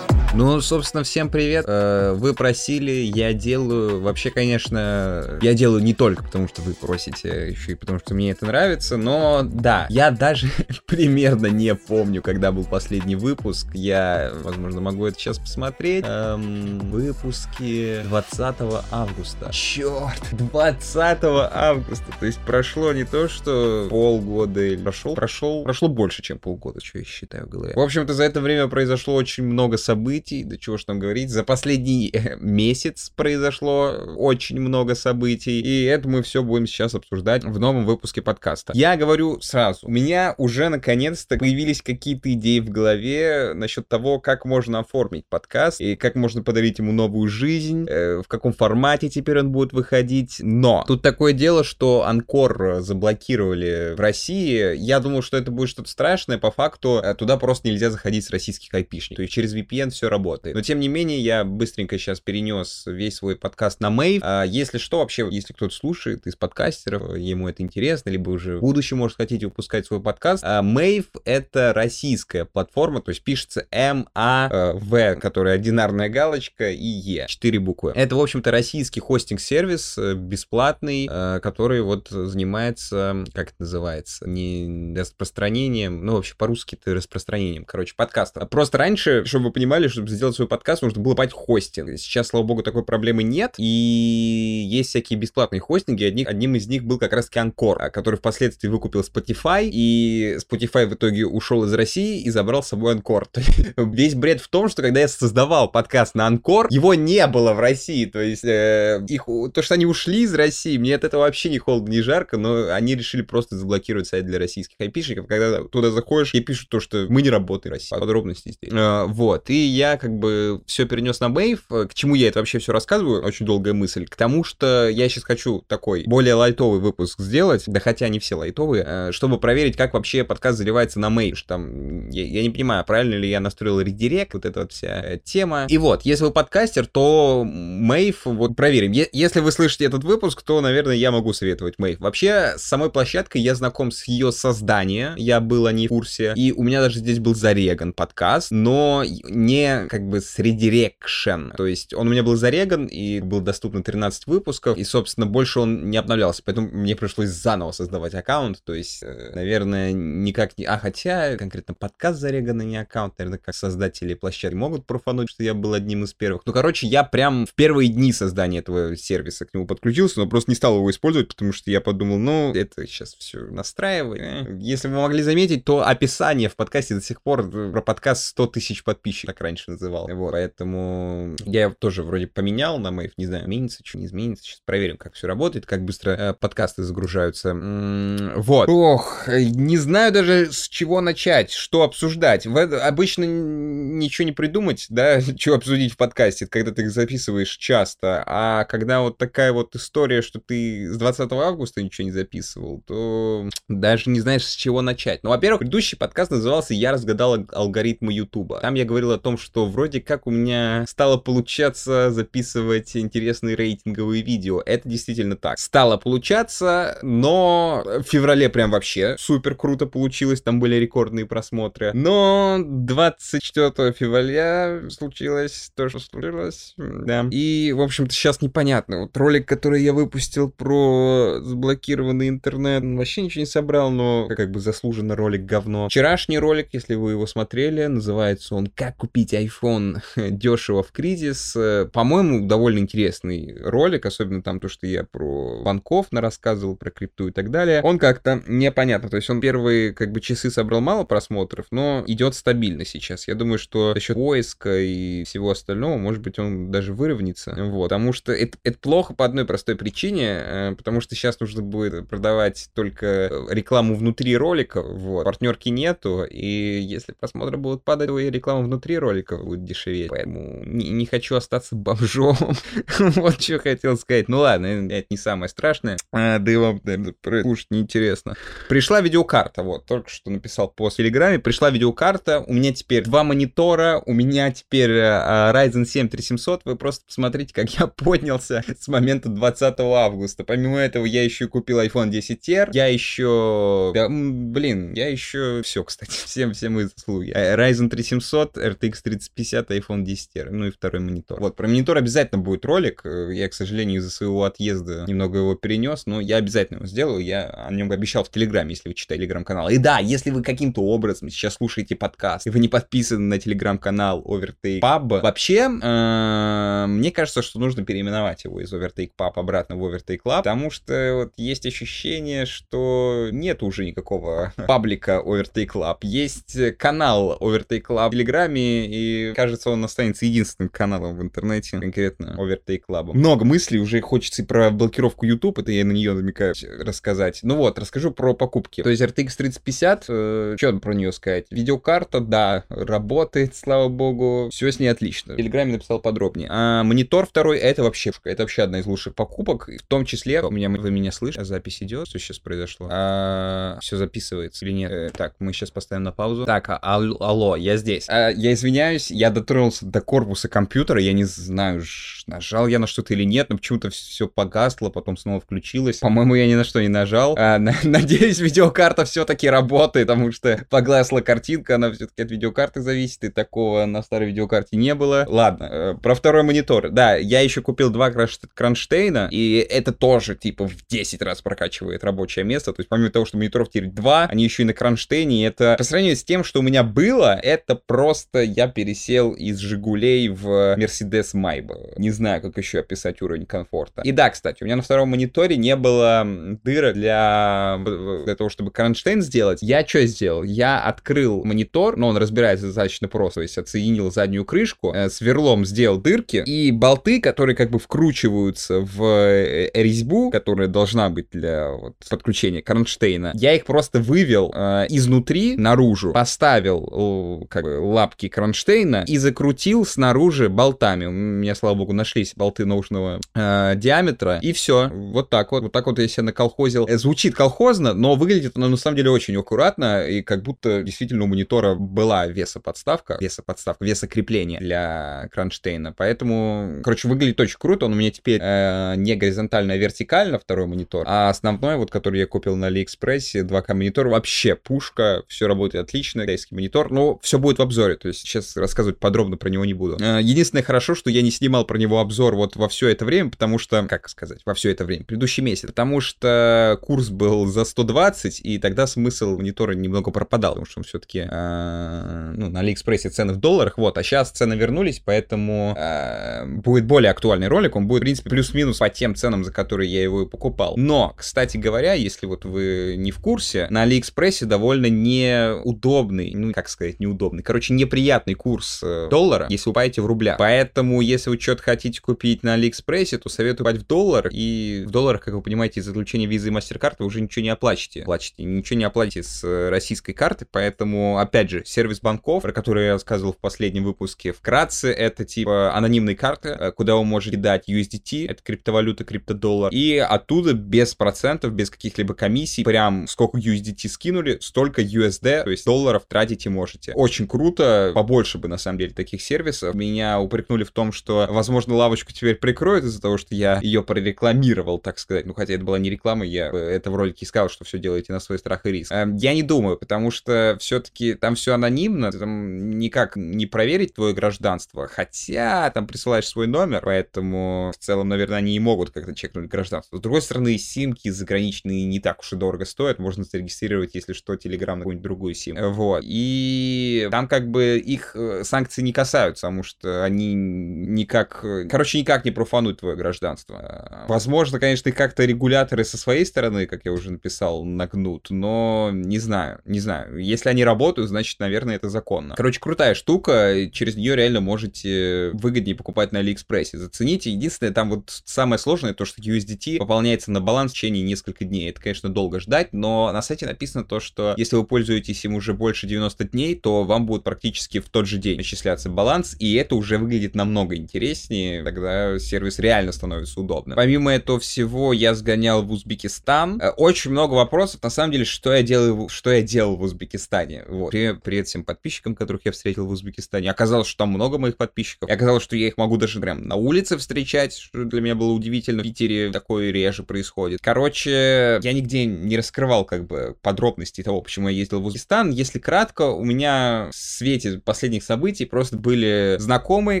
Ну, 0.36 0.60
собственно, 0.60 1.04
всем 1.04 1.30
привет. 1.30 1.64
Э, 1.68 2.12
вы 2.12 2.34
просили, 2.34 2.90
я 2.90 3.32
делаю. 3.32 4.00
Вообще, 4.00 4.30
конечно, 4.30 5.38
я 5.40 5.54
делаю 5.54 5.80
не 5.80 5.94
только 5.94 6.24
потому, 6.24 6.48
что 6.48 6.60
вы 6.62 6.74
просите, 6.74 7.50
еще 7.50 7.72
и 7.72 7.74
потому, 7.76 8.00
что 8.00 8.14
мне 8.14 8.32
это 8.32 8.44
нравится. 8.44 8.96
Но 8.96 9.42
да, 9.44 9.86
я 9.90 10.10
даже 10.10 10.48
примерно 10.86 11.46
не 11.46 11.76
помню, 11.76 12.20
когда 12.20 12.50
был 12.50 12.64
последний 12.64 13.14
выпуск. 13.14 13.68
Я, 13.74 14.32
возможно, 14.42 14.80
могу 14.80 15.06
это 15.06 15.16
сейчас 15.20 15.38
посмотреть. 15.38 16.04
Эм, 16.04 16.80
выпуски 16.90 18.02
20 18.02 18.56
августа. 18.90 19.50
Черт, 19.52 20.20
20 20.32 21.18
августа. 21.22 22.06
То 22.18 22.26
есть 22.26 22.40
прошло 22.40 22.92
не 22.92 23.04
то, 23.04 23.28
что 23.28 23.86
полгода 23.88 24.60
или 24.60 24.82
прошел, 24.82 25.14
прошел, 25.14 25.62
прошло 25.62 25.86
больше, 25.86 26.22
чем 26.22 26.40
полгода, 26.40 26.84
что 26.84 26.98
я 26.98 27.04
считаю 27.04 27.46
в 27.46 27.50
голове. 27.50 27.74
В 27.76 27.80
общем-то, 27.80 28.12
за 28.14 28.24
это 28.24 28.40
время 28.40 28.66
произошло 28.66 29.14
очень 29.14 29.44
много 29.44 29.76
событий 29.78 30.23
событий, 30.24 30.44
да 30.44 30.56
чего 30.56 30.78
ж 30.78 30.84
там 30.84 30.98
говорить, 30.98 31.30
за 31.30 31.44
последний 31.44 32.10
э, 32.12 32.36
месяц 32.36 33.10
произошло 33.14 33.92
очень 34.16 34.60
много 34.60 34.94
событий, 34.94 35.60
и 35.60 35.84
это 35.84 36.08
мы 36.08 36.22
все 36.22 36.42
будем 36.42 36.66
сейчас 36.66 36.94
обсуждать 36.94 37.44
в 37.44 37.58
новом 37.58 37.84
выпуске 37.84 38.22
подкаста. 38.22 38.72
Я 38.74 38.96
говорю 38.96 39.40
сразу, 39.40 39.86
у 39.86 39.90
меня 39.90 40.34
уже 40.38 40.68
наконец-то 40.68 41.36
появились 41.36 41.82
какие-то 41.82 42.32
идеи 42.32 42.60
в 42.60 42.70
голове 42.70 43.52
насчет 43.54 43.86
того, 43.88 44.18
как 44.18 44.44
можно 44.44 44.80
оформить 44.80 45.26
подкаст, 45.28 45.80
и 45.80 45.96
как 45.96 46.14
можно 46.14 46.42
подарить 46.42 46.78
ему 46.78 46.92
новую 46.92 47.28
жизнь, 47.28 47.86
э, 47.88 48.22
в 48.22 48.28
каком 48.28 48.52
формате 48.52 49.08
теперь 49.08 49.40
он 49.40 49.50
будет 49.50 49.72
выходить, 49.72 50.36
но 50.40 50.84
тут 50.86 51.02
такое 51.02 51.32
дело, 51.32 51.64
что 51.64 52.04
Анкор 52.06 52.78
заблокировали 52.80 53.94
в 53.94 54.00
России, 54.00 54.74
я 54.76 55.00
думал, 55.00 55.22
что 55.22 55.36
это 55.36 55.50
будет 55.50 55.68
что-то 55.68 55.90
страшное, 55.90 56.38
по 56.38 56.50
факту 56.50 57.00
э, 57.02 57.14
туда 57.14 57.36
просто 57.36 57.68
нельзя 57.68 57.90
заходить 57.90 58.24
с 58.24 58.30
российских 58.30 58.72
айпишников, 58.72 59.16
то 59.16 59.22
есть 59.22 59.34
через 59.34 59.54
VPN 59.54 59.90
все 59.90 60.08
работает. 60.14 60.54
Но 60.54 60.62
тем 60.62 60.80
не 60.80 60.88
менее, 60.88 61.20
я 61.20 61.44
быстренько 61.44 61.98
сейчас 61.98 62.20
перенес 62.20 62.84
весь 62.86 63.16
свой 63.16 63.36
подкаст 63.36 63.80
на 63.80 63.90
Мейв. 63.90 64.22
А, 64.24 64.44
если 64.44 64.78
что, 64.78 65.00
вообще, 65.00 65.28
если 65.30 65.52
кто-то 65.52 65.74
слушает 65.74 66.26
из 66.26 66.36
подкастеров, 66.36 67.16
ему 67.16 67.48
это 67.48 67.62
интересно, 67.62 68.10
либо 68.10 68.30
уже 68.30 68.58
в 68.58 68.60
будущем, 68.60 68.98
может, 68.98 69.16
хотите 69.16 69.46
выпускать 69.46 69.86
свой 69.86 70.00
подкаст, 70.00 70.44
а, 70.46 70.62
Мейв— 70.62 71.06
это 71.24 71.72
российская 71.74 72.44
платформа, 72.44 73.02
то 73.02 73.10
есть 73.10 73.22
пишется 73.22 73.66
M-A-V, 73.70 75.16
которая 75.16 75.56
одинарная 75.56 76.08
галочка, 76.08 76.70
и 76.70 76.86
E, 76.86 77.26
четыре 77.26 77.58
буквы. 77.58 77.92
Это, 77.94 78.16
в 78.16 78.20
общем-то, 78.20 78.50
российский 78.50 79.00
хостинг-сервис, 79.00 79.98
э, 79.98 80.14
бесплатный, 80.14 81.08
э, 81.10 81.40
который 81.42 81.82
вот 81.82 82.08
занимается, 82.08 83.24
как 83.32 83.48
это 83.48 83.56
называется, 83.58 84.28
не 84.28 84.94
распространением, 84.96 86.04
ну, 86.04 86.14
вообще 86.14 86.34
по-русски 86.36 86.78
это 86.80 86.94
распространением, 86.94 87.64
короче, 87.64 87.94
подкаста. 87.96 88.46
Просто 88.46 88.78
раньше, 88.78 89.24
чтобы 89.24 89.46
вы 89.46 89.52
понимали, 89.52 89.88
что 89.88 90.02
чтобы 90.04 90.16
сделать 90.16 90.36
свой 90.36 90.48
подкаст, 90.48 90.82
нужно 90.82 91.00
было 91.00 91.14
покупать 91.14 91.32
хостинг. 91.32 91.98
Сейчас, 91.98 92.28
слава 92.28 92.44
богу, 92.44 92.62
такой 92.62 92.84
проблемы 92.84 93.22
нет. 93.22 93.54
И 93.58 94.66
есть 94.68 94.90
всякие 94.90 95.18
бесплатные 95.18 95.60
хостинги. 95.60 96.04
Одни, 96.04 96.24
одним 96.24 96.54
из 96.56 96.66
них 96.66 96.84
был 96.84 96.98
как 96.98 97.12
раз-таки 97.12 97.38
Анкор, 97.38 97.90
который 97.90 98.16
впоследствии 98.16 98.68
выкупил 98.68 99.00
Spotify. 99.00 99.68
И 99.70 100.36
Spotify 100.38 100.86
в 100.86 100.94
итоге 100.94 101.26
ушел 101.26 101.64
из 101.64 101.72
России 101.72 102.22
и 102.22 102.30
забрал 102.30 102.62
с 102.62 102.68
собой 102.68 102.92
Анкор. 102.92 103.28
Весь 103.76 104.14
бред 104.14 104.40
в 104.40 104.48
том, 104.48 104.68
что 104.68 104.82
когда 104.82 105.00
я 105.00 105.08
создавал 105.08 105.70
подкаст 105.70 106.14
на 106.14 106.26
Анкор, 106.26 106.68
его 106.70 106.94
не 106.94 107.26
было 107.26 107.54
в 107.54 107.60
России. 107.60 108.04
То 108.06 108.20
есть 108.20 108.44
э, 108.44 109.04
их, 109.08 109.26
то, 109.26 109.62
что 109.62 109.74
они 109.74 109.86
ушли 109.86 110.22
из 110.22 110.34
России, 110.34 110.76
мне 110.76 110.94
от 110.94 111.04
этого 111.04 111.22
вообще 111.22 111.48
не 111.48 111.58
холодно, 111.58 111.90
не 111.90 112.02
жарко, 112.02 112.36
но 112.36 112.72
они 112.72 112.94
решили 112.94 113.22
просто 113.22 113.56
заблокировать 113.56 114.08
сайт 114.08 114.26
для 114.26 114.38
российских 114.38 114.76
айпишников. 114.80 115.26
Когда 115.26 115.64
туда 115.64 115.90
заходишь 115.90 116.34
и 116.34 116.40
пишут 116.40 116.68
то, 116.68 116.80
что 116.80 117.06
мы 117.08 117.22
не 117.22 117.30
работаем 117.30 117.72
в 117.72 117.74
России. 117.74 117.90
Подробности 117.90 118.52
здесь. 118.52 118.72
Э, 118.72 119.04
вот. 119.06 119.50
И 119.50 119.66
я 119.66 119.93
как 119.96 120.16
бы 120.18 120.62
все 120.66 120.86
перенес 120.86 121.20
на 121.20 121.26
Wave. 121.26 121.86
К 121.88 121.94
чему 121.94 122.14
я 122.14 122.28
это 122.28 122.40
вообще 122.40 122.58
все 122.58 122.72
рассказываю? 122.72 123.24
Очень 123.24 123.46
долгая 123.46 123.74
мысль. 123.74 124.06
К 124.06 124.16
тому, 124.16 124.44
что 124.44 124.88
я 124.88 125.08
сейчас 125.08 125.24
хочу 125.24 125.64
такой 125.68 126.04
более 126.06 126.34
лайтовый 126.34 126.80
выпуск 126.80 127.20
сделать, 127.20 127.64
да 127.66 127.80
хотя 127.80 128.08
не 128.08 128.18
все 128.18 128.34
лайтовые, 128.34 128.84
э, 128.86 129.12
чтобы 129.12 129.38
проверить, 129.38 129.76
как 129.76 129.94
вообще 129.94 130.24
подкаст 130.24 130.58
заливается 130.58 130.98
на 130.98 131.06
Wave. 131.06 131.38
Там, 131.46 132.08
я, 132.10 132.24
я 132.24 132.42
не 132.42 132.50
понимаю, 132.50 132.84
правильно 132.84 133.14
ли 133.14 133.28
я 133.28 133.40
настроил 133.40 133.80
редирект, 133.80 134.34
вот 134.34 134.44
эта 134.44 134.60
вот 134.60 134.72
вся 134.72 135.02
э, 135.02 135.18
тема. 135.22 135.66
И 135.68 135.78
вот, 135.78 136.02
если 136.02 136.24
вы 136.24 136.30
подкастер, 136.30 136.86
то 136.86 137.44
Mave, 137.46 138.16
вот 138.24 138.56
проверим. 138.56 138.92
Е- 138.92 139.08
если 139.12 139.40
вы 139.40 139.52
слышите 139.52 139.84
этот 139.84 140.04
выпуск, 140.04 140.42
то, 140.42 140.60
наверное, 140.60 140.96
я 140.96 141.10
могу 141.10 141.32
советовать 141.32 141.74
Mave. 141.78 141.96
Вообще, 141.98 142.54
с 142.56 142.62
самой 142.62 142.90
площадкой 142.90 143.42
я 143.42 143.54
знаком 143.54 143.90
с 143.90 144.04
ее 144.04 144.32
созданием, 144.32 145.14
я 145.16 145.40
был 145.40 145.66
о 145.66 145.72
ней 145.72 145.86
в 145.86 145.90
курсе, 145.90 146.32
и 146.36 146.52
у 146.52 146.62
меня 146.62 146.80
даже 146.80 146.98
здесь 146.98 147.18
был 147.18 147.34
зареган 147.34 147.92
подкаст, 147.92 148.50
но 148.50 149.04
не 149.04 149.83
как 149.88 150.08
бы 150.08 150.20
с 150.20 150.38
redirection. 150.38 151.50
То 151.56 151.66
есть 151.66 151.94
он 151.94 152.08
у 152.08 152.10
меня 152.10 152.22
был 152.22 152.36
зареган 152.36 152.86
и 152.86 153.20
был 153.20 153.40
доступно 153.40 153.82
13 153.82 154.26
выпусков, 154.26 154.76
и, 154.76 154.84
собственно, 154.84 155.26
больше 155.26 155.60
он 155.60 155.90
не 155.90 155.96
обновлялся, 155.96 156.42
поэтому 156.44 156.68
мне 156.68 156.96
пришлось 156.96 157.28
заново 157.28 157.72
создавать 157.72 158.14
аккаунт, 158.14 158.62
то 158.64 158.74
есть, 158.74 159.02
э, 159.02 159.32
наверное, 159.34 159.92
никак 159.92 160.56
не... 160.58 160.64
А, 160.64 160.78
хотя 160.78 161.36
конкретно 161.36 161.74
подкаст 161.74 162.20
зареган, 162.20 162.60
а 162.60 162.64
не 162.64 162.76
аккаунт, 162.76 163.18
наверное, 163.18 163.38
как 163.38 163.54
создатели 163.54 164.14
площадки 164.14 164.54
могут 164.54 164.86
профануть, 164.86 165.30
что 165.30 165.42
я 165.42 165.54
был 165.54 165.74
одним 165.74 166.04
из 166.04 166.14
первых. 166.14 166.42
Ну, 166.46 166.52
короче, 166.52 166.86
я 166.86 167.04
прям 167.04 167.46
в 167.46 167.54
первые 167.54 167.88
дни 167.88 168.12
создания 168.12 168.58
этого 168.58 168.96
сервиса 168.96 169.44
к 169.44 169.54
нему 169.54 169.66
подключился, 169.66 170.20
но 170.20 170.26
просто 170.26 170.50
не 170.50 170.54
стал 170.54 170.76
его 170.76 170.90
использовать, 170.90 171.28
потому 171.28 171.52
что 171.52 171.70
я 171.70 171.80
подумал, 171.80 172.18
ну, 172.18 172.52
это 172.54 172.86
сейчас 172.86 173.14
все 173.14 173.40
настраивает. 173.46 174.22
Э. 174.22 174.56
Если 174.58 174.88
вы 174.88 174.96
могли 174.96 175.22
заметить, 175.22 175.64
то 175.64 175.86
описание 175.86 176.48
в 176.48 176.56
подкасте 176.56 176.94
до 176.94 177.00
сих 177.00 177.22
пор 177.22 177.40
э, 177.40 177.70
про 177.72 177.82
подкаст 177.82 178.26
100 178.26 178.46
тысяч 178.48 178.84
подписчиков, 178.84 179.34
как 179.34 179.42
раньше 179.42 179.73
называл. 179.74 180.08
Вот, 180.12 180.32
поэтому 180.32 181.36
я 181.44 181.70
тоже 181.70 182.02
вроде 182.02 182.26
поменял 182.26 182.78
на 182.78 182.90
Мэйв, 182.90 183.12
не 183.16 183.26
знаю, 183.26 183.44
изменится, 183.44 183.80
что 183.84 183.98
не 183.98 184.06
изменится. 184.06 184.44
Сейчас 184.44 184.60
проверим, 184.64 184.96
как 184.96 185.14
все 185.14 185.26
работает, 185.26 185.66
как 185.66 185.84
быстро 185.84 186.10
э, 186.10 186.34
подкасты 186.34 186.82
загружаются. 186.82 187.50
М-м, 187.50 188.40
вот. 188.40 188.68
Ох, 188.68 189.28
не 189.28 189.76
знаю 189.76 190.12
даже 190.12 190.52
с 190.52 190.68
чего 190.68 191.00
начать, 191.00 191.50
что 191.50 191.82
обсуждать. 191.82 192.46
В, 192.46 192.58
обычно 192.58 193.24
ничего 193.24 194.26
не 194.26 194.32
придумать, 194.32 194.86
да, 194.88 195.20
что 195.38 195.54
обсудить 195.54 195.92
в 195.92 195.96
подкасте, 195.96 196.46
когда 196.46 196.72
ты 196.72 196.82
их 196.82 196.90
записываешь 196.90 197.56
часто, 197.56 198.22
а 198.26 198.64
когда 198.64 199.00
вот 199.00 199.18
такая 199.18 199.52
вот 199.52 199.74
история, 199.76 200.22
что 200.22 200.40
ты 200.40 200.88
с 200.90 200.96
20 200.96 201.32
августа 201.32 201.82
ничего 201.82 202.06
не 202.06 202.12
записывал, 202.12 202.82
то 202.86 203.48
даже 203.68 204.10
не 204.10 204.20
знаешь, 204.20 204.44
с 204.44 204.54
чего 204.54 204.82
начать. 204.82 205.22
Ну, 205.22 205.30
во-первых, 205.30 205.60
предыдущий 205.60 205.96
подкаст 205.96 206.30
назывался 206.30 206.74
«Я 206.74 206.92
разгадал 206.92 207.46
алгоритмы 207.52 208.12
Ютуба». 208.12 208.60
Там 208.60 208.74
я 208.74 208.84
говорил 208.84 209.12
о 209.12 209.18
том, 209.18 209.38
что 209.38 209.53
вроде 209.56 210.00
как 210.00 210.26
у 210.26 210.30
меня 210.30 210.84
стало 210.88 211.16
получаться 211.16 212.10
записывать 212.10 212.96
интересные 212.96 213.56
рейтинговые 213.56 214.22
видео. 214.22 214.62
Это 214.64 214.88
действительно 214.88 215.36
так. 215.36 215.58
Стало 215.58 215.96
получаться, 215.96 216.98
но 217.02 217.82
в 217.84 218.02
феврале 218.02 218.48
прям 218.48 218.70
вообще 218.70 219.16
супер 219.18 219.54
круто 219.54 219.86
получилось, 219.86 220.42
там 220.42 220.60
были 220.60 220.76
рекордные 220.76 221.26
просмотры. 221.26 221.92
Но 221.94 222.58
24 222.64 223.92
февраля 223.92 224.90
случилось 224.90 225.70
то, 225.74 225.88
что 225.88 225.98
случилось, 225.98 226.74
да. 226.76 227.26
И, 227.30 227.72
в 227.72 227.80
общем-то, 227.80 228.12
сейчас 228.12 228.40
непонятно. 228.42 229.02
Вот 229.02 229.16
ролик, 229.16 229.46
который 229.46 229.82
я 229.82 229.92
выпустил 229.92 230.50
про 230.50 231.40
заблокированный 231.40 232.28
интернет, 232.28 232.82
вообще 232.84 233.22
ничего 233.22 233.40
не 233.40 233.46
собрал, 233.46 233.90
но 233.90 234.28
как 234.28 234.50
бы 234.50 234.60
заслуженно 234.60 235.16
ролик 235.16 235.42
говно. 235.42 235.88
Вчерашний 235.88 236.38
ролик, 236.38 236.68
если 236.72 236.94
вы 236.94 237.12
его 237.12 237.26
смотрели, 237.26 237.86
называется 237.86 238.54
он 238.54 238.66
«Как 238.66 238.96
купить 238.96 239.34
iPhone 239.46 240.00
дешево 240.30 240.82
в 240.82 240.92
кризис. 240.92 241.56
По-моему, 241.92 242.46
довольно 242.46 242.78
интересный 242.78 243.56
ролик, 243.60 244.06
особенно 244.06 244.42
там 244.42 244.60
то, 244.60 244.68
что 244.68 244.86
я 244.86 245.04
про 245.04 245.62
банков 245.62 246.06
рассказывал, 246.10 246.76
про 246.76 246.90
крипту 246.90 247.28
и 247.28 247.30
так 247.30 247.50
далее. 247.50 247.80
Он 247.82 247.98
как-то 247.98 248.42
непонятно. 248.46 249.08
То 249.08 249.16
есть 249.16 249.30
он 249.30 249.40
первые 249.40 249.92
как 249.92 250.12
бы 250.12 250.20
часы 250.20 250.50
собрал 250.50 250.80
мало 250.80 251.04
просмотров, 251.04 251.66
но 251.70 252.04
идет 252.06 252.34
стабильно 252.34 252.84
сейчас. 252.84 253.28
Я 253.28 253.34
думаю, 253.34 253.58
что 253.58 253.94
за 253.94 254.00
счет 254.00 254.16
поиска 254.16 254.78
и 254.78 255.24
всего 255.24 255.50
остального, 255.50 255.96
может 255.96 256.22
быть, 256.22 256.38
он 256.38 256.70
даже 256.70 256.92
выровняется. 256.94 257.54
Вот. 257.56 257.84
Потому 257.90 258.12
что 258.12 258.32
это, 258.32 258.58
это 258.64 258.78
плохо 258.78 259.14
по 259.14 259.24
одной 259.24 259.44
простой 259.44 259.76
причине, 259.76 260.28
э, 260.28 260.74
потому 260.76 261.00
что 261.00 261.14
сейчас 261.14 261.40
нужно 261.40 261.62
будет 261.62 262.08
продавать 262.08 262.68
только 262.74 263.30
рекламу 263.50 263.94
внутри 263.94 264.36
ролика. 264.36 264.82
Вот. 264.82 265.24
Партнерки 265.24 265.68
нету, 265.68 266.24
и 266.24 266.80
если 266.80 267.12
просмотры 267.12 267.56
будут 267.56 267.84
падать, 267.84 268.08
то 268.08 268.18
и 268.18 268.30
реклама 268.30 268.62
внутри 268.62 268.98
ролика 268.98 269.33
будет 269.38 269.64
дешеветь. 269.64 270.08
Поэтому 270.10 270.62
не, 270.64 270.90
не 270.90 271.06
хочу 271.06 271.36
остаться 271.36 271.74
бомжом. 271.74 272.36
вот 272.98 273.40
что 273.40 273.58
хотел 273.58 273.96
сказать. 273.96 274.28
Ну 274.28 274.38
ладно, 274.38 274.66
это 274.90 275.06
не 275.10 275.16
самое 275.16 275.48
страшное. 275.48 275.96
А, 276.12 276.38
да 276.38 276.52
и 276.52 276.56
вам, 276.56 276.80
наверное, 276.84 277.14
слушать 277.42 277.66
неинтересно. 277.70 278.36
Пришла 278.68 279.00
видеокарта, 279.00 279.62
вот, 279.62 279.86
только 279.86 280.10
что 280.10 280.30
написал 280.30 280.72
в 280.76 280.90
Телеграме. 280.90 281.38
Пришла 281.38 281.70
видеокарта, 281.70 282.40
у 282.40 282.52
меня 282.52 282.72
теперь 282.72 283.04
два 283.04 283.24
монитора, 283.24 284.02
у 284.06 284.12
меня 284.12 284.50
теперь 284.50 284.90
uh, 284.90 285.52
Ryzen 285.52 285.84
7 285.84 286.08
3700. 286.08 286.64
Вы 286.64 286.76
просто 286.76 287.04
посмотрите, 287.06 287.52
как 287.54 287.70
я 287.70 287.86
поднялся 287.86 288.62
с 288.78 288.88
момента 288.88 289.28
20 289.28 289.74
августа. 289.80 290.44
Помимо 290.44 290.78
этого, 290.78 291.04
я 291.04 291.24
еще 291.24 291.48
купил 291.48 291.80
iPhone 291.80 292.10
10R. 292.10 292.70
Я 292.72 292.86
еще... 292.86 293.92
Блин, 293.94 294.92
я 294.94 295.08
еще... 295.08 295.62
Все, 295.62 295.84
кстати, 295.84 296.10
всем, 296.24 296.52
всем 296.52 296.74
мои 296.74 296.84
заслуги. 296.84 297.32
Э, 297.34 297.56
Ryzen 297.56 297.88
3700, 297.88 298.56
RTX 298.56 299.02
3050, 299.28 299.70
iPhone 299.70 300.04
10R. 300.04 300.50
Ну 300.50 300.66
и 300.66 300.70
второй 300.70 301.00
монитор. 301.00 301.40
Вот, 301.40 301.56
про 301.56 301.66
монитор 301.66 301.96
обязательно 301.96 302.40
будет 302.40 302.64
ролик. 302.64 303.02
Э, 303.04 303.30
я, 303.32 303.48
к 303.48 303.54
сожалению, 303.54 304.00
из-за 304.00 304.10
своего 304.10 304.44
отъезда 304.44 305.04
немного 305.06 305.38
его 305.38 305.54
перенес, 305.54 306.06
но 306.06 306.20
я 306.20 306.36
обязательно 306.36 306.78
его 306.78 306.86
сделаю. 306.86 307.24
Я 307.24 307.48
о 307.48 307.72
нем 307.72 307.90
обещал 307.90 308.24
в 308.24 308.30
Телеграме, 308.30 308.70
если 308.70 308.88
вы 308.88 308.94
читаете 308.94 309.24
Телеграм-канал. 309.24 309.68
И 309.68 309.78
да, 309.78 309.98
если 309.98 310.30
вы 310.30 310.42
каким-то 310.42 310.82
образом 310.82 311.30
сейчас 311.30 311.54
слушаете 311.54 311.96
подкаст, 311.96 312.46
и 312.46 312.50
вы 312.50 312.58
не 312.58 312.68
подписаны 312.68 313.20
на 313.20 313.38
Телеграм-канал 313.38 314.22
Overtake 314.22 314.80
Pub, 314.80 315.20
вообще, 315.20 315.68
э, 315.80 316.86
мне 316.88 317.10
кажется, 317.10 317.42
что 317.42 317.58
нужно 317.58 317.84
переименовать 317.84 318.44
его 318.44 318.60
из 318.60 318.72
Overtake 318.72 319.12
Pub 319.16 319.32
обратно 319.36 319.76
в 319.76 319.84
Overtake 319.84 320.20
Club, 320.24 320.38
потому 320.38 320.70
что 320.70 321.14
вот 321.14 321.32
есть 321.36 321.66
ощущение, 321.66 322.46
что 322.46 323.28
нет 323.30 323.62
уже 323.62 323.84
никакого 323.84 324.52
паблика 324.66 325.22
Overtake 325.24 325.68
Club. 325.72 325.98
Есть 326.02 326.76
канал 326.76 327.38
Overtake 327.40 327.84
Club 327.88 328.08
в 328.08 328.10
Телеграме, 328.12 328.86
и 328.86 329.13
кажется, 329.34 329.70
он 329.70 329.84
останется 329.84 330.26
единственным 330.26 330.68
каналом 330.68 331.16
в 331.16 331.22
интернете, 331.22 331.78
конкретно 331.78 332.36
Overtake 332.38 332.82
Club. 332.88 333.12
Много 333.14 333.44
мыслей, 333.44 333.78
уже 333.78 334.00
хочется 334.00 334.42
и 334.42 334.44
про 334.44 334.70
блокировку 334.70 335.26
YouTube, 335.26 335.58
это 335.58 335.72
я 335.72 335.84
на 335.84 335.92
нее 335.92 336.12
намекаю 336.12 336.54
рассказать. 336.80 337.40
Ну 337.42 337.56
вот, 337.56 337.78
расскажу 337.78 338.10
про 338.10 338.34
покупки. 338.34 338.82
То 338.82 338.90
есть 338.90 339.02
RTX 339.02 339.30
3050, 339.36 340.04
э, 340.08 340.54
что 340.56 340.72
про 340.78 340.94
нее 340.94 341.12
сказать? 341.12 341.46
Видеокарта, 341.50 342.20
да, 342.20 342.64
работает, 342.68 343.54
слава 343.54 343.88
богу, 343.88 344.48
все 344.50 344.70
с 344.70 344.78
ней 344.78 344.88
отлично. 344.88 345.34
В 345.34 345.36
Телеграме 345.36 345.72
написал 345.72 346.00
подробнее. 346.00 346.48
А 346.50 346.82
монитор 346.82 347.26
второй, 347.26 347.58
это 347.58 347.82
вообще, 347.82 348.12
это 348.24 348.42
вообще 348.42 348.62
одна 348.62 348.80
из 348.80 348.86
лучших 348.86 349.14
покупок, 349.14 349.68
в 349.68 349.86
том 349.86 350.04
числе, 350.04 350.42
у 350.42 350.50
меня, 350.50 350.68
вы 350.68 350.90
меня 350.90 351.12
слышите, 351.12 351.44
запись 351.44 351.82
идет, 351.82 352.08
что 352.08 352.18
сейчас 352.18 352.38
произошло? 352.38 352.88
А, 352.90 353.78
все 353.80 353.96
записывается 353.96 354.64
или 354.64 354.72
нет? 354.72 354.90
Э, 354.92 355.10
так, 355.10 355.34
мы 355.38 355.52
сейчас 355.52 355.70
поставим 355.70 356.04
на 356.04 356.12
паузу. 356.12 356.44
Так, 356.44 356.68
а, 356.68 356.78
алло, 356.78 357.56
я 357.56 357.76
здесь. 357.76 358.06
А, 358.08 358.30
я 358.30 358.52
извиняюсь, 358.52 359.03
я 359.10 359.30
дотронулся 359.30 359.86
до 359.86 360.00
корпуса 360.00 360.48
компьютера, 360.48 361.00
я 361.00 361.12
не 361.12 361.24
знаю, 361.24 361.82
нажал 362.26 362.66
я 362.66 362.78
на 362.78 362.86
что-то 362.86 363.14
или 363.14 363.24
нет, 363.24 363.50
но 363.50 363.56
почему-то 363.56 363.90
все 363.90 364.28
погасло, 364.28 364.90
потом 364.90 365.16
снова 365.16 365.40
включилось. 365.40 365.98
По-моему, 365.98 366.34
я 366.34 366.46
ни 366.46 366.54
на 366.54 366.64
что 366.64 366.80
не 366.80 366.88
нажал. 366.88 367.34
А, 367.38 367.58
на, 367.58 367.74
надеюсь, 367.82 368.38
видеокарта 368.38 369.04
все-таки 369.04 369.48
работает, 369.48 370.08
потому 370.08 370.32
что 370.32 370.64
погасла 370.70 371.20
картинка, 371.20 371.76
она 371.76 371.92
все-таки 371.92 372.22
от 372.22 372.30
видеокарты 372.30 372.80
зависит, 372.80 373.24
и 373.24 373.28
такого 373.28 373.84
на 373.86 374.02
старой 374.02 374.28
видеокарте 374.28 374.76
не 374.76 374.94
было. 374.94 375.24
Ладно, 375.28 375.64
э, 375.64 375.94
про 376.02 376.14
второй 376.14 376.42
монитор. 376.42 376.90
Да, 376.90 377.16
я 377.16 377.40
еще 377.40 377.60
купил 377.60 377.90
два 377.90 378.10
кронштейна, 378.54 379.28
и 379.30 379.66
это 379.68 379.92
тоже, 379.92 380.34
типа, 380.34 380.66
в 380.66 380.86
10 380.86 381.22
раз 381.22 381.42
прокачивает 381.42 382.04
рабочее 382.04 382.44
место. 382.44 382.72
То 382.72 382.80
есть, 382.80 382.88
помимо 382.88 383.10
того, 383.10 383.24
что 383.24 383.36
мониторов 383.36 383.68
теперь 383.68 383.90
два, 383.90 384.24
они 384.24 384.44
еще 384.44 384.62
и 384.62 384.66
на 384.66 384.72
кронштейне. 384.72 385.46
Это, 385.46 385.74
по 385.76 385.84
сравнению 385.84 386.16
с 386.16 386.24
тем, 386.24 386.44
что 386.44 386.60
у 386.60 386.62
меня 386.62 386.82
было, 386.82 387.34
это 387.34 387.74
просто 387.74 388.42
я 388.42 388.68
пересел 388.94 389.32
из 389.32 389.58
Жигулей 389.58 390.28
в 390.28 390.76
Mercedes 390.78 391.30
Майба. 391.34 391.76
Не 391.98 392.10
знаю, 392.10 392.40
как 392.40 392.56
еще 392.56 392.78
описать 392.78 393.20
уровень 393.22 393.44
комфорта. 393.44 394.02
И 394.02 394.12
да, 394.12 394.30
кстати, 394.30 394.62
у 394.62 394.66
меня 394.66 394.76
на 394.76 394.82
втором 394.82 395.08
мониторе 395.08 395.56
не 395.56 395.74
было 395.74 396.24
дыра 396.62 396.92
для, 396.92 397.80
для 398.24 398.36
того, 398.36 398.48
чтобы 398.50 398.70
кронштейн 398.70 399.20
сделать. 399.20 399.58
Я 399.62 399.84
что 399.84 400.06
сделал? 400.06 400.44
Я 400.44 400.80
открыл 400.80 401.44
монитор, 401.44 401.96
но 401.96 402.08
он 402.08 402.16
разбирается 402.16 402.66
достаточно 402.66 403.08
просто, 403.08 403.34
то 403.34 403.42
есть 403.42 403.58
отсоединил 403.58 404.12
заднюю 404.12 404.44
крышку, 404.44 404.92
э, 404.94 405.10
сверлом 405.10 405.64
сделал 405.64 405.98
дырки, 405.98 406.44
и 406.46 406.70
болты, 406.70 407.20
которые 407.20 407.56
как 407.56 407.70
бы 407.70 407.78
вкручиваются 407.78 408.80
в 408.80 409.02
э, 409.04 409.70
резьбу, 409.74 410.30
которая 410.30 410.68
должна 410.68 411.10
быть 411.10 411.30
для 411.32 411.70
вот, 411.70 411.96
подключения 412.08 412.62
кронштейна, 412.62 413.32
я 413.34 413.54
их 413.54 413.64
просто 413.64 413.98
вывел 413.98 414.52
э, 414.54 414.86
изнутри 414.88 415.56
наружу, 415.56 416.12
поставил 416.12 417.46
как 417.50 417.64
бы 417.64 417.80
лапки 417.80 418.28
кронштейна 418.28 418.83
и 419.06 419.18
закрутил 419.18 419.84
снаружи 419.86 420.48
болтами. 420.48 421.06
У 421.06 421.10
меня, 421.10 421.54
слава 421.54 421.74
богу, 421.74 421.92
нашлись 421.92 422.34
болты 422.34 422.64
нужного 422.64 423.20
э, 423.34 423.72
диаметра, 423.76 424.38
и 424.42 424.52
все. 424.52 424.88
Вот 424.92 425.30
так 425.30 425.52
вот. 425.52 425.64
Вот 425.64 425.72
так 425.72 425.86
вот 425.86 425.98
я 425.98 426.08
себе 426.08 426.24
наколхозил. 426.24 426.86
Э, 426.86 426.96
звучит 426.98 427.34
колхозно, 427.34 427.94
но 427.94 428.14
выглядит 428.14 428.56
оно 428.56 428.68
на 428.68 428.76
самом 428.76 428.96
деле 428.96 429.10
очень 429.10 429.36
аккуратно, 429.36 430.06
и 430.06 430.22
как 430.22 430.42
будто 430.42 430.82
действительно 430.82 431.24
у 431.24 431.26
монитора 431.26 431.74
была 431.74 432.26
VESA 432.26 432.52
подставка, 432.52 433.16
VESA 433.20 433.38
подставка, 433.38 433.84
VESA 433.84 434.07
крепление 434.07 434.60
для 434.60 435.28
кронштейна. 435.32 435.94
Поэтому, 435.96 436.80
короче, 436.82 437.08
выглядит 437.08 437.40
очень 437.40 437.58
круто. 437.58 437.86
Он 437.86 437.92
у 437.92 437.96
меня 437.96 438.10
теперь 438.10 438.40
э, 438.42 438.94
не 438.96 439.14
горизонтально, 439.16 439.74
а 439.74 439.76
вертикально, 439.76 440.38
второй 440.38 440.66
монитор. 440.66 441.04
А 441.06 441.30
основной, 441.30 441.76
вот, 441.76 441.90
который 441.90 442.20
я 442.20 442.26
купил 442.26 442.56
на 442.56 442.66
Алиэкспрессе, 442.66 443.40
2К 443.40 443.74
монитор, 443.74 444.08
вообще 444.08 444.54
пушка, 444.54 445.22
все 445.28 445.48
работает 445.48 445.84
отлично, 445.84 446.22
китайский 446.22 446.54
монитор. 446.54 446.90
Но 446.90 447.18
все 447.22 447.38
будет 447.38 447.58
в 447.58 447.62
обзоре, 447.62 447.96
то 447.96 448.08
есть 448.08 448.20
сейчас 448.20 448.56
рассказывать 448.64 448.98
подробно 448.98 449.36
про 449.36 449.48
него 449.48 449.64
не 449.64 449.74
буду. 449.74 449.96
Э, 450.00 450.20
единственное 450.20 450.62
хорошо, 450.62 450.94
что 450.94 451.10
я 451.10 451.22
не 451.22 451.30
снимал 451.30 451.64
про 451.66 451.78
него 451.78 452.00
обзор 452.00 452.34
вот 452.34 452.56
во 452.56 452.68
все 452.68 452.88
это 452.88 453.04
время, 453.04 453.30
потому 453.30 453.58
что, 453.58 453.82
как 453.86 454.08
сказать, 454.08 454.40
во 454.44 454.54
все 454.54 454.70
это 454.70 454.84
время, 454.84 455.04
предыдущий 455.04 455.42
месяц, 455.42 455.68
потому 455.68 456.00
что 456.00 456.78
курс 456.82 457.10
был 457.10 457.46
за 457.46 457.64
120, 457.64 458.40
и 458.40 458.58
тогда 458.58 458.86
смысл 458.86 459.36
монитора 459.36 459.72
немного 459.72 460.10
пропадал, 460.10 460.52
потому 460.52 460.66
что 460.66 460.80
он 460.80 460.84
все-таки, 460.84 461.26
э, 461.30 462.32
ну, 462.36 462.48
на 462.48 462.60
Алиэкспрессе 462.60 463.10
цены 463.10 463.34
в 463.34 463.36
долларах, 463.36 463.78
вот, 463.78 463.98
а 463.98 464.02
сейчас 464.02 464.30
цены 464.30 464.54
вернулись, 464.54 465.00
поэтому 465.04 465.74
э, 465.76 466.46
будет 466.46 466.86
более 466.86 467.10
актуальный 467.10 467.48
ролик, 467.48 467.76
он 467.76 467.86
будет, 467.86 468.00
в 468.00 468.04
принципе, 468.04 468.30
плюс-минус 468.30 468.78
по 468.78 468.88
тем 468.88 469.14
ценам, 469.14 469.44
за 469.44 469.52
которые 469.52 469.92
я 469.92 470.02
его 470.02 470.22
и 470.22 470.26
покупал. 470.26 470.74
Но, 470.76 471.14
кстати 471.16 471.58
говоря, 471.58 471.92
если 471.92 472.26
вот 472.26 472.44
вы 472.44 472.94
не 472.96 473.10
в 473.10 473.18
курсе, 473.18 473.66
на 473.70 473.82
Алиэкспрессе 473.82 474.46
довольно 474.46 474.86
неудобный, 474.86 476.32
ну, 476.34 476.52
как 476.52 476.68
сказать, 476.68 477.00
неудобный, 477.00 477.42
короче, 477.42 477.74
неприятный 477.74 478.34
курс 478.34 478.53
э, 478.82 479.08
доллара, 479.10 479.46
если 479.48 479.68
вы 479.68 479.74
покупаете 479.74 480.02
в 480.02 480.06
рублях. 480.06 480.38
Поэтому, 480.38 481.00
если 481.00 481.30
вы 481.30 481.40
что-то 481.40 481.62
хотите 481.62 482.00
купить 482.00 482.42
на 482.42 482.54
Алиэкспрессе, 482.54 483.18
то 483.18 483.28
советую 483.28 483.64
покупать 483.64 483.82
в 483.82 483.86
доллар, 483.86 484.28
и 484.30 484.84
в 484.86 484.90
долларах, 484.90 485.22
как 485.22 485.34
вы 485.34 485.42
понимаете, 485.42 485.80
из-за 485.80 485.90
заключения 485.90 486.26
визы 486.26 486.48
и 486.48 486.50
мастер-карты 486.50 487.02
вы 487.02 487.06
уже 487.06 487.20
ничего 487.20 487.42
не 487.42 487.50
оплачиваете. 487.50 488.04
Плачете, 488.04 488.44
ничего 488.44 488.78
не 488.78 488.84
оплатите 488.84 489.22
с 489.22 489.70
российской 489.70 490.12
карты, 490.12 490.46
поэтому, 490.50 491.18
опять 491.18 491.50
же, 491.50 491.62
сервис 491.64 492.00
банков, 492.00 492.42
про 492.42 492.52
который 492.52 492.86
я 492.86 492.92
рассказывал 492.92 493.32
в 493.32 493.38
последнем 493.38 493.84
выпуске, 493.84 494.32
вкратце, 494.32 494.92
это 494.92 495.24
типа 495.24 495.74
анонимные 495.74 496.16
карты, 496.16 496.50
э, 496.50 496.72
куда 496.72 496.96
вы 496.96 497.04
можете 497.04 497.36
дать 497.36 497.68
USDT, 497.68 498.28
это 498.28 498.42
криптовалюта, 498.42 499.04
криптодоллар, 499.04 499.72
и 499.72 499.96
оттуда 499.98 500.52
без 500.52 500.94
процентов, 500.94 501.52
без 501.52 501.70
каких-либо 501.70 502.14
комиссий, 502.14 502.64
прям 502.64 503.06
сколько 503.06 503.38
USDT 503.38 503.88
скинули, 503.88 504.38
столько 504.40 504.82
USD, 504.82 505.44
то 505.44 505.50
есть 505.50 505.64
долларов 505.64 506.04
тратить 506.08 506.46
и 506.46 506.48
можете. 506.48 506.92
Очень 506.92 507.26
круто, 507.26 507.92
побольше 507.94 508.38
бы 508.44 508.48
на 508.48 508.58
самом 508.58 508.78
деле 508.78 508.92
таких 508.92 509.22
сервисов. 509.22 509.74
Меня 509.74 510.20
упрекнули 510.20 510.64
в 510.64 510.70
том, 510.70 510.92
что, 510.92 511.26
возможно, 511.30 511.74
лавочку 511.74 512.12
теперь 512.12 512.36
прикроют 512.36 512.84
из-за 512.84 513.00
того, 513.00 513.16
что 513.16 513.34
я 513.34 513.58
ее 513.62 513.82
прорекламировал, 513.82 514.78
так 514.78 514.98
сказать. 514.98 515.24
Ну, 515.24 515.32
хотя 515.32 515.54
это 515.54 515.64
была 515.64 515.78
не 515.78 515.90
реклама, 515.90 516.26
я 516.26 516.48
это 516.48 516.90
в 516.90 516.96
ролике 516.96 517.24
сказал, 517.24 517.48
что 517.48 517.64
все 517.64 517.78
делаете 517.78 518.12
на 518.12 518.20
свой 518.20 518.38
страх 518.38 518.66
и 518.66 518.70
риск. 518.70 518.92
Эм, 518.92 519.16
я 519.16 519.32
не 519.32 519.42
думаю, 519.42 519.78
потому 519.78 520.10
что 520.10 520.56
все-таки 520.60 521.14
там 521.14 521.34
все 521.36 521.54
анонимно, 521.54 522.12
там 522.12 522.78
никак 522.78 523.16
не 523.16 523.46
проверить 523.46 523.94
твое 523.94 524.14
гражданство, 524.14 524.86
хотя 524.86 525.70
там 525.70 525.86
присылаешь 525.86 526.28
свой 526.28 526.46
номер, 526.46 526.82
поэтому 526.84 527.72
в 527.74 527.82
целом, 527.82 528.08
наверное, 528.08 528.38
они 528.38 528.54
и 528.54 528.58
могут 528.58 528.90
как-то 528.90 529.14
чекнуть 529.14 529.48
гражданство. 529.48 529.96
С 529.96 530.00
другой 530.00 530.20
стороны, 530.20 530.58
симки 530.58 531.08
заграничные 531.08 531.86
не 531.86 532.00
так 532.00 532.20
уж 532.20 532.32
и 532.34 532.36
дорого 532.36 532.66
стоят, 532.66 532.98
можно 532.98 533.24
зарегистрировать, 533.24 533.94
если 533.94 534.12
что, 534.12 534.34
Telegram 534.34 534.74
на 534.74 534.80
какую-нибудь 534.80 535.02
другую 535.02 535.34
сим. 535.34 535.56
Вот. 535.72 536.02
И 536.04 537.08
там 537.10 537.26
как 537.26 537.50
бы 537.50 537.78
их 537.78 538.12
э, 538.14 538.33
санкции 538.42 538.82
не 538.82 538.92
касаются, 538.92 539.46
потому 539.46 539.62
что 539.62 540.04
они 540.04 540.34
никак, 540.34 541.44
короче, 541.70 542.00
никак 542.00 542.24
не 542.24 542.30
профануют 542.30 542.80
твое 542.80 542.96
гражданство. 542.96 544.04
Возможно, 544.08 544.58
конечно, 544.58 544.88
их 544.88 544.94
как-то 544.94 545.24
регуляторы 545.24 545.84
со 545.84 545.96
своей 545.96 546.26
стороны, 546.26 546.66
как 546.66 546.84
я 546.84 546.92
уже 546.92 547.12
написал, 547.12 547.64
нагнут, 547.64 548.28
но 548.30 548.90
не 548.92 549.18
знаю, 549.18 549.60
не 549.64 549.80
знаю. 549.80 550.18
Если 550.18 550.48
они 550.48 550.64
работают, 550.64 551.08
значит, 551.08 551.40
наверное, 551.40 551.76
это 551.76 551.88
законно. 551.88 552.34
Короче, 552.36 552.60
крутая 552.60 552.94
штука, 552.94 553.68
через 553.72 553.96
нее 553.96 554.16
реально 554.16 554.40
можете 554.40 555.30
выгоднее 555.32 555.76
покупать 555.76 556.12
на 556.12 556.20
Алиэкспрессе. 556.20 556.78
Зацените. 556.78 557.30
Единственное, 557.30 557.72
там 557.72 557.90
вот 557.90 558.22
самое 558.24 558.58
сложное, 558.58 558.94
то, 558.94 559.04
что 559.04 559.20
USDT 559.20 559.78
пополняется 559.78 560.30
на 560.30 560.40
баланс 560.40 560.72
в 560.72 560.74
течение 560.74 561.02
нескольких 561.02 561.48
дней. 561.48 561.70
Это, 561.70 561.80
конечно, 561.80 562.08
долго 562.08 562.40
ждать, 562.40 562.72
но 562.72 563.10
на 563.12 563.22
сайте 563.22 563.46
написано 563.46 563.84
то, 563.84 564.00
что 564.00 564.34
если 564.36 564.56
вы 564.56 564.64
пользуетесь 564.64 565.24
им 565.24 565.34
уже 565.34 565.54
больше 565.54 565.86
90 565.86 566.24
дней, 566.24 566.54
то 566.54 566.84
вам 566.84 567.06
будет 567.06 567.24
практически 567.24 567.80
в 567.80 567.88
тот 567.88 568.06
же 568.06 568.18
день 568.24 568.38
начисляться 568.38 568.88
баланс, 568.88 569.36
и 569.38 569.54
это 569.54 569.76
уже 569.76 569.98
выглядит 569.98 570.34
намного 570.34 570.76
интереснее, 570.76 571.62
тогда 571.62 572.18
сервис 572.18 572.58
реально 572.58 572.92
становится 572.92 573.40
удобным. 573.40 573.76
Помимо 573.76 574.12
этого 574.12 574.40
всего, 574.40 574.92
я 574.92 575.14
сгонял 575.14 575.62
в 575.62 575.70
Узбекистан. 575.70 576.60
Э, 576.60 576.70
очень 576.70 577.10
много 577.10 577.34
вопросов, 577.34 577.82
на 577.82 577.90
самом 577.90 578.12
деле, 578.12 578.24
что 578.24 578.52
я 578.52 578.62
делаю, 578.62 579.08
что 579.08 579.30
я 579.30 579.42
делал 579.42 579.76
в 579.76 579.82
Узбекистане. 579.82 580.64
Вот. 580.68 580.90
Привет, 580.90 581.22
привет 581.22 581.46
всем 581.46 581.64
подписчикам, 581.64 582.14
которых 582.14 582.46
я 582.46 582.52
встретил 582.52 582.86
в 582.86 582.90
Узбекистане. 582.90 583.50
Оказалось, 583.50 583.86
что 583.86 583.98
там 583.98 584.10
много 584.10 584.38
моих 584.38 584.56
подписчиков. 584.56 585.08
И 585.08 585.12
оказалось, 585.12 585.42
что 585.42 585.56
я 585.56 585.68
их 585.68 585.76
могу 585.76 585.98
даже 585.98 586.18
прям 586.18 586.48
на 586.48 586.56
улице 586.56 586.96
встречать, 586.96 587.54
что 587.54 587.84
для 587.84 588.00
меня 588.00 588.14
было 588.14 588.32
удивительно. 588.32 588.82
В 588.82 588.84
Питере 588.84 589.30
такое 589.30 589.70
реже 589.70 590.02
происходит. 590.02 590.60
Короче, 590.62 591.60
я 591.62 591.72
нигде 591.72 592.06
не 592.06 592.36
раскрывал 592.36 592.84
как 592.84 593.06
бы 593.06 593.36
подробности 593.42 594.02
того, 594.02 594.22
почему 594.22 594.48
я 594.48 594.56
ездил 594.56 594.80
в 594.80 594.86
Узбекистан. 594.86 595.30
Если 595.30 595.58
кратко, 595.58 596.10
у 596.10 596.24
меня 596.24 596.88
в 596.90 596.96
свете 596.96 597.60
последних 597.62 598.02
событий 598.02 598.13
просто 598.50 598.76
были 598.76 599.36
знакомые, 599.38 600.00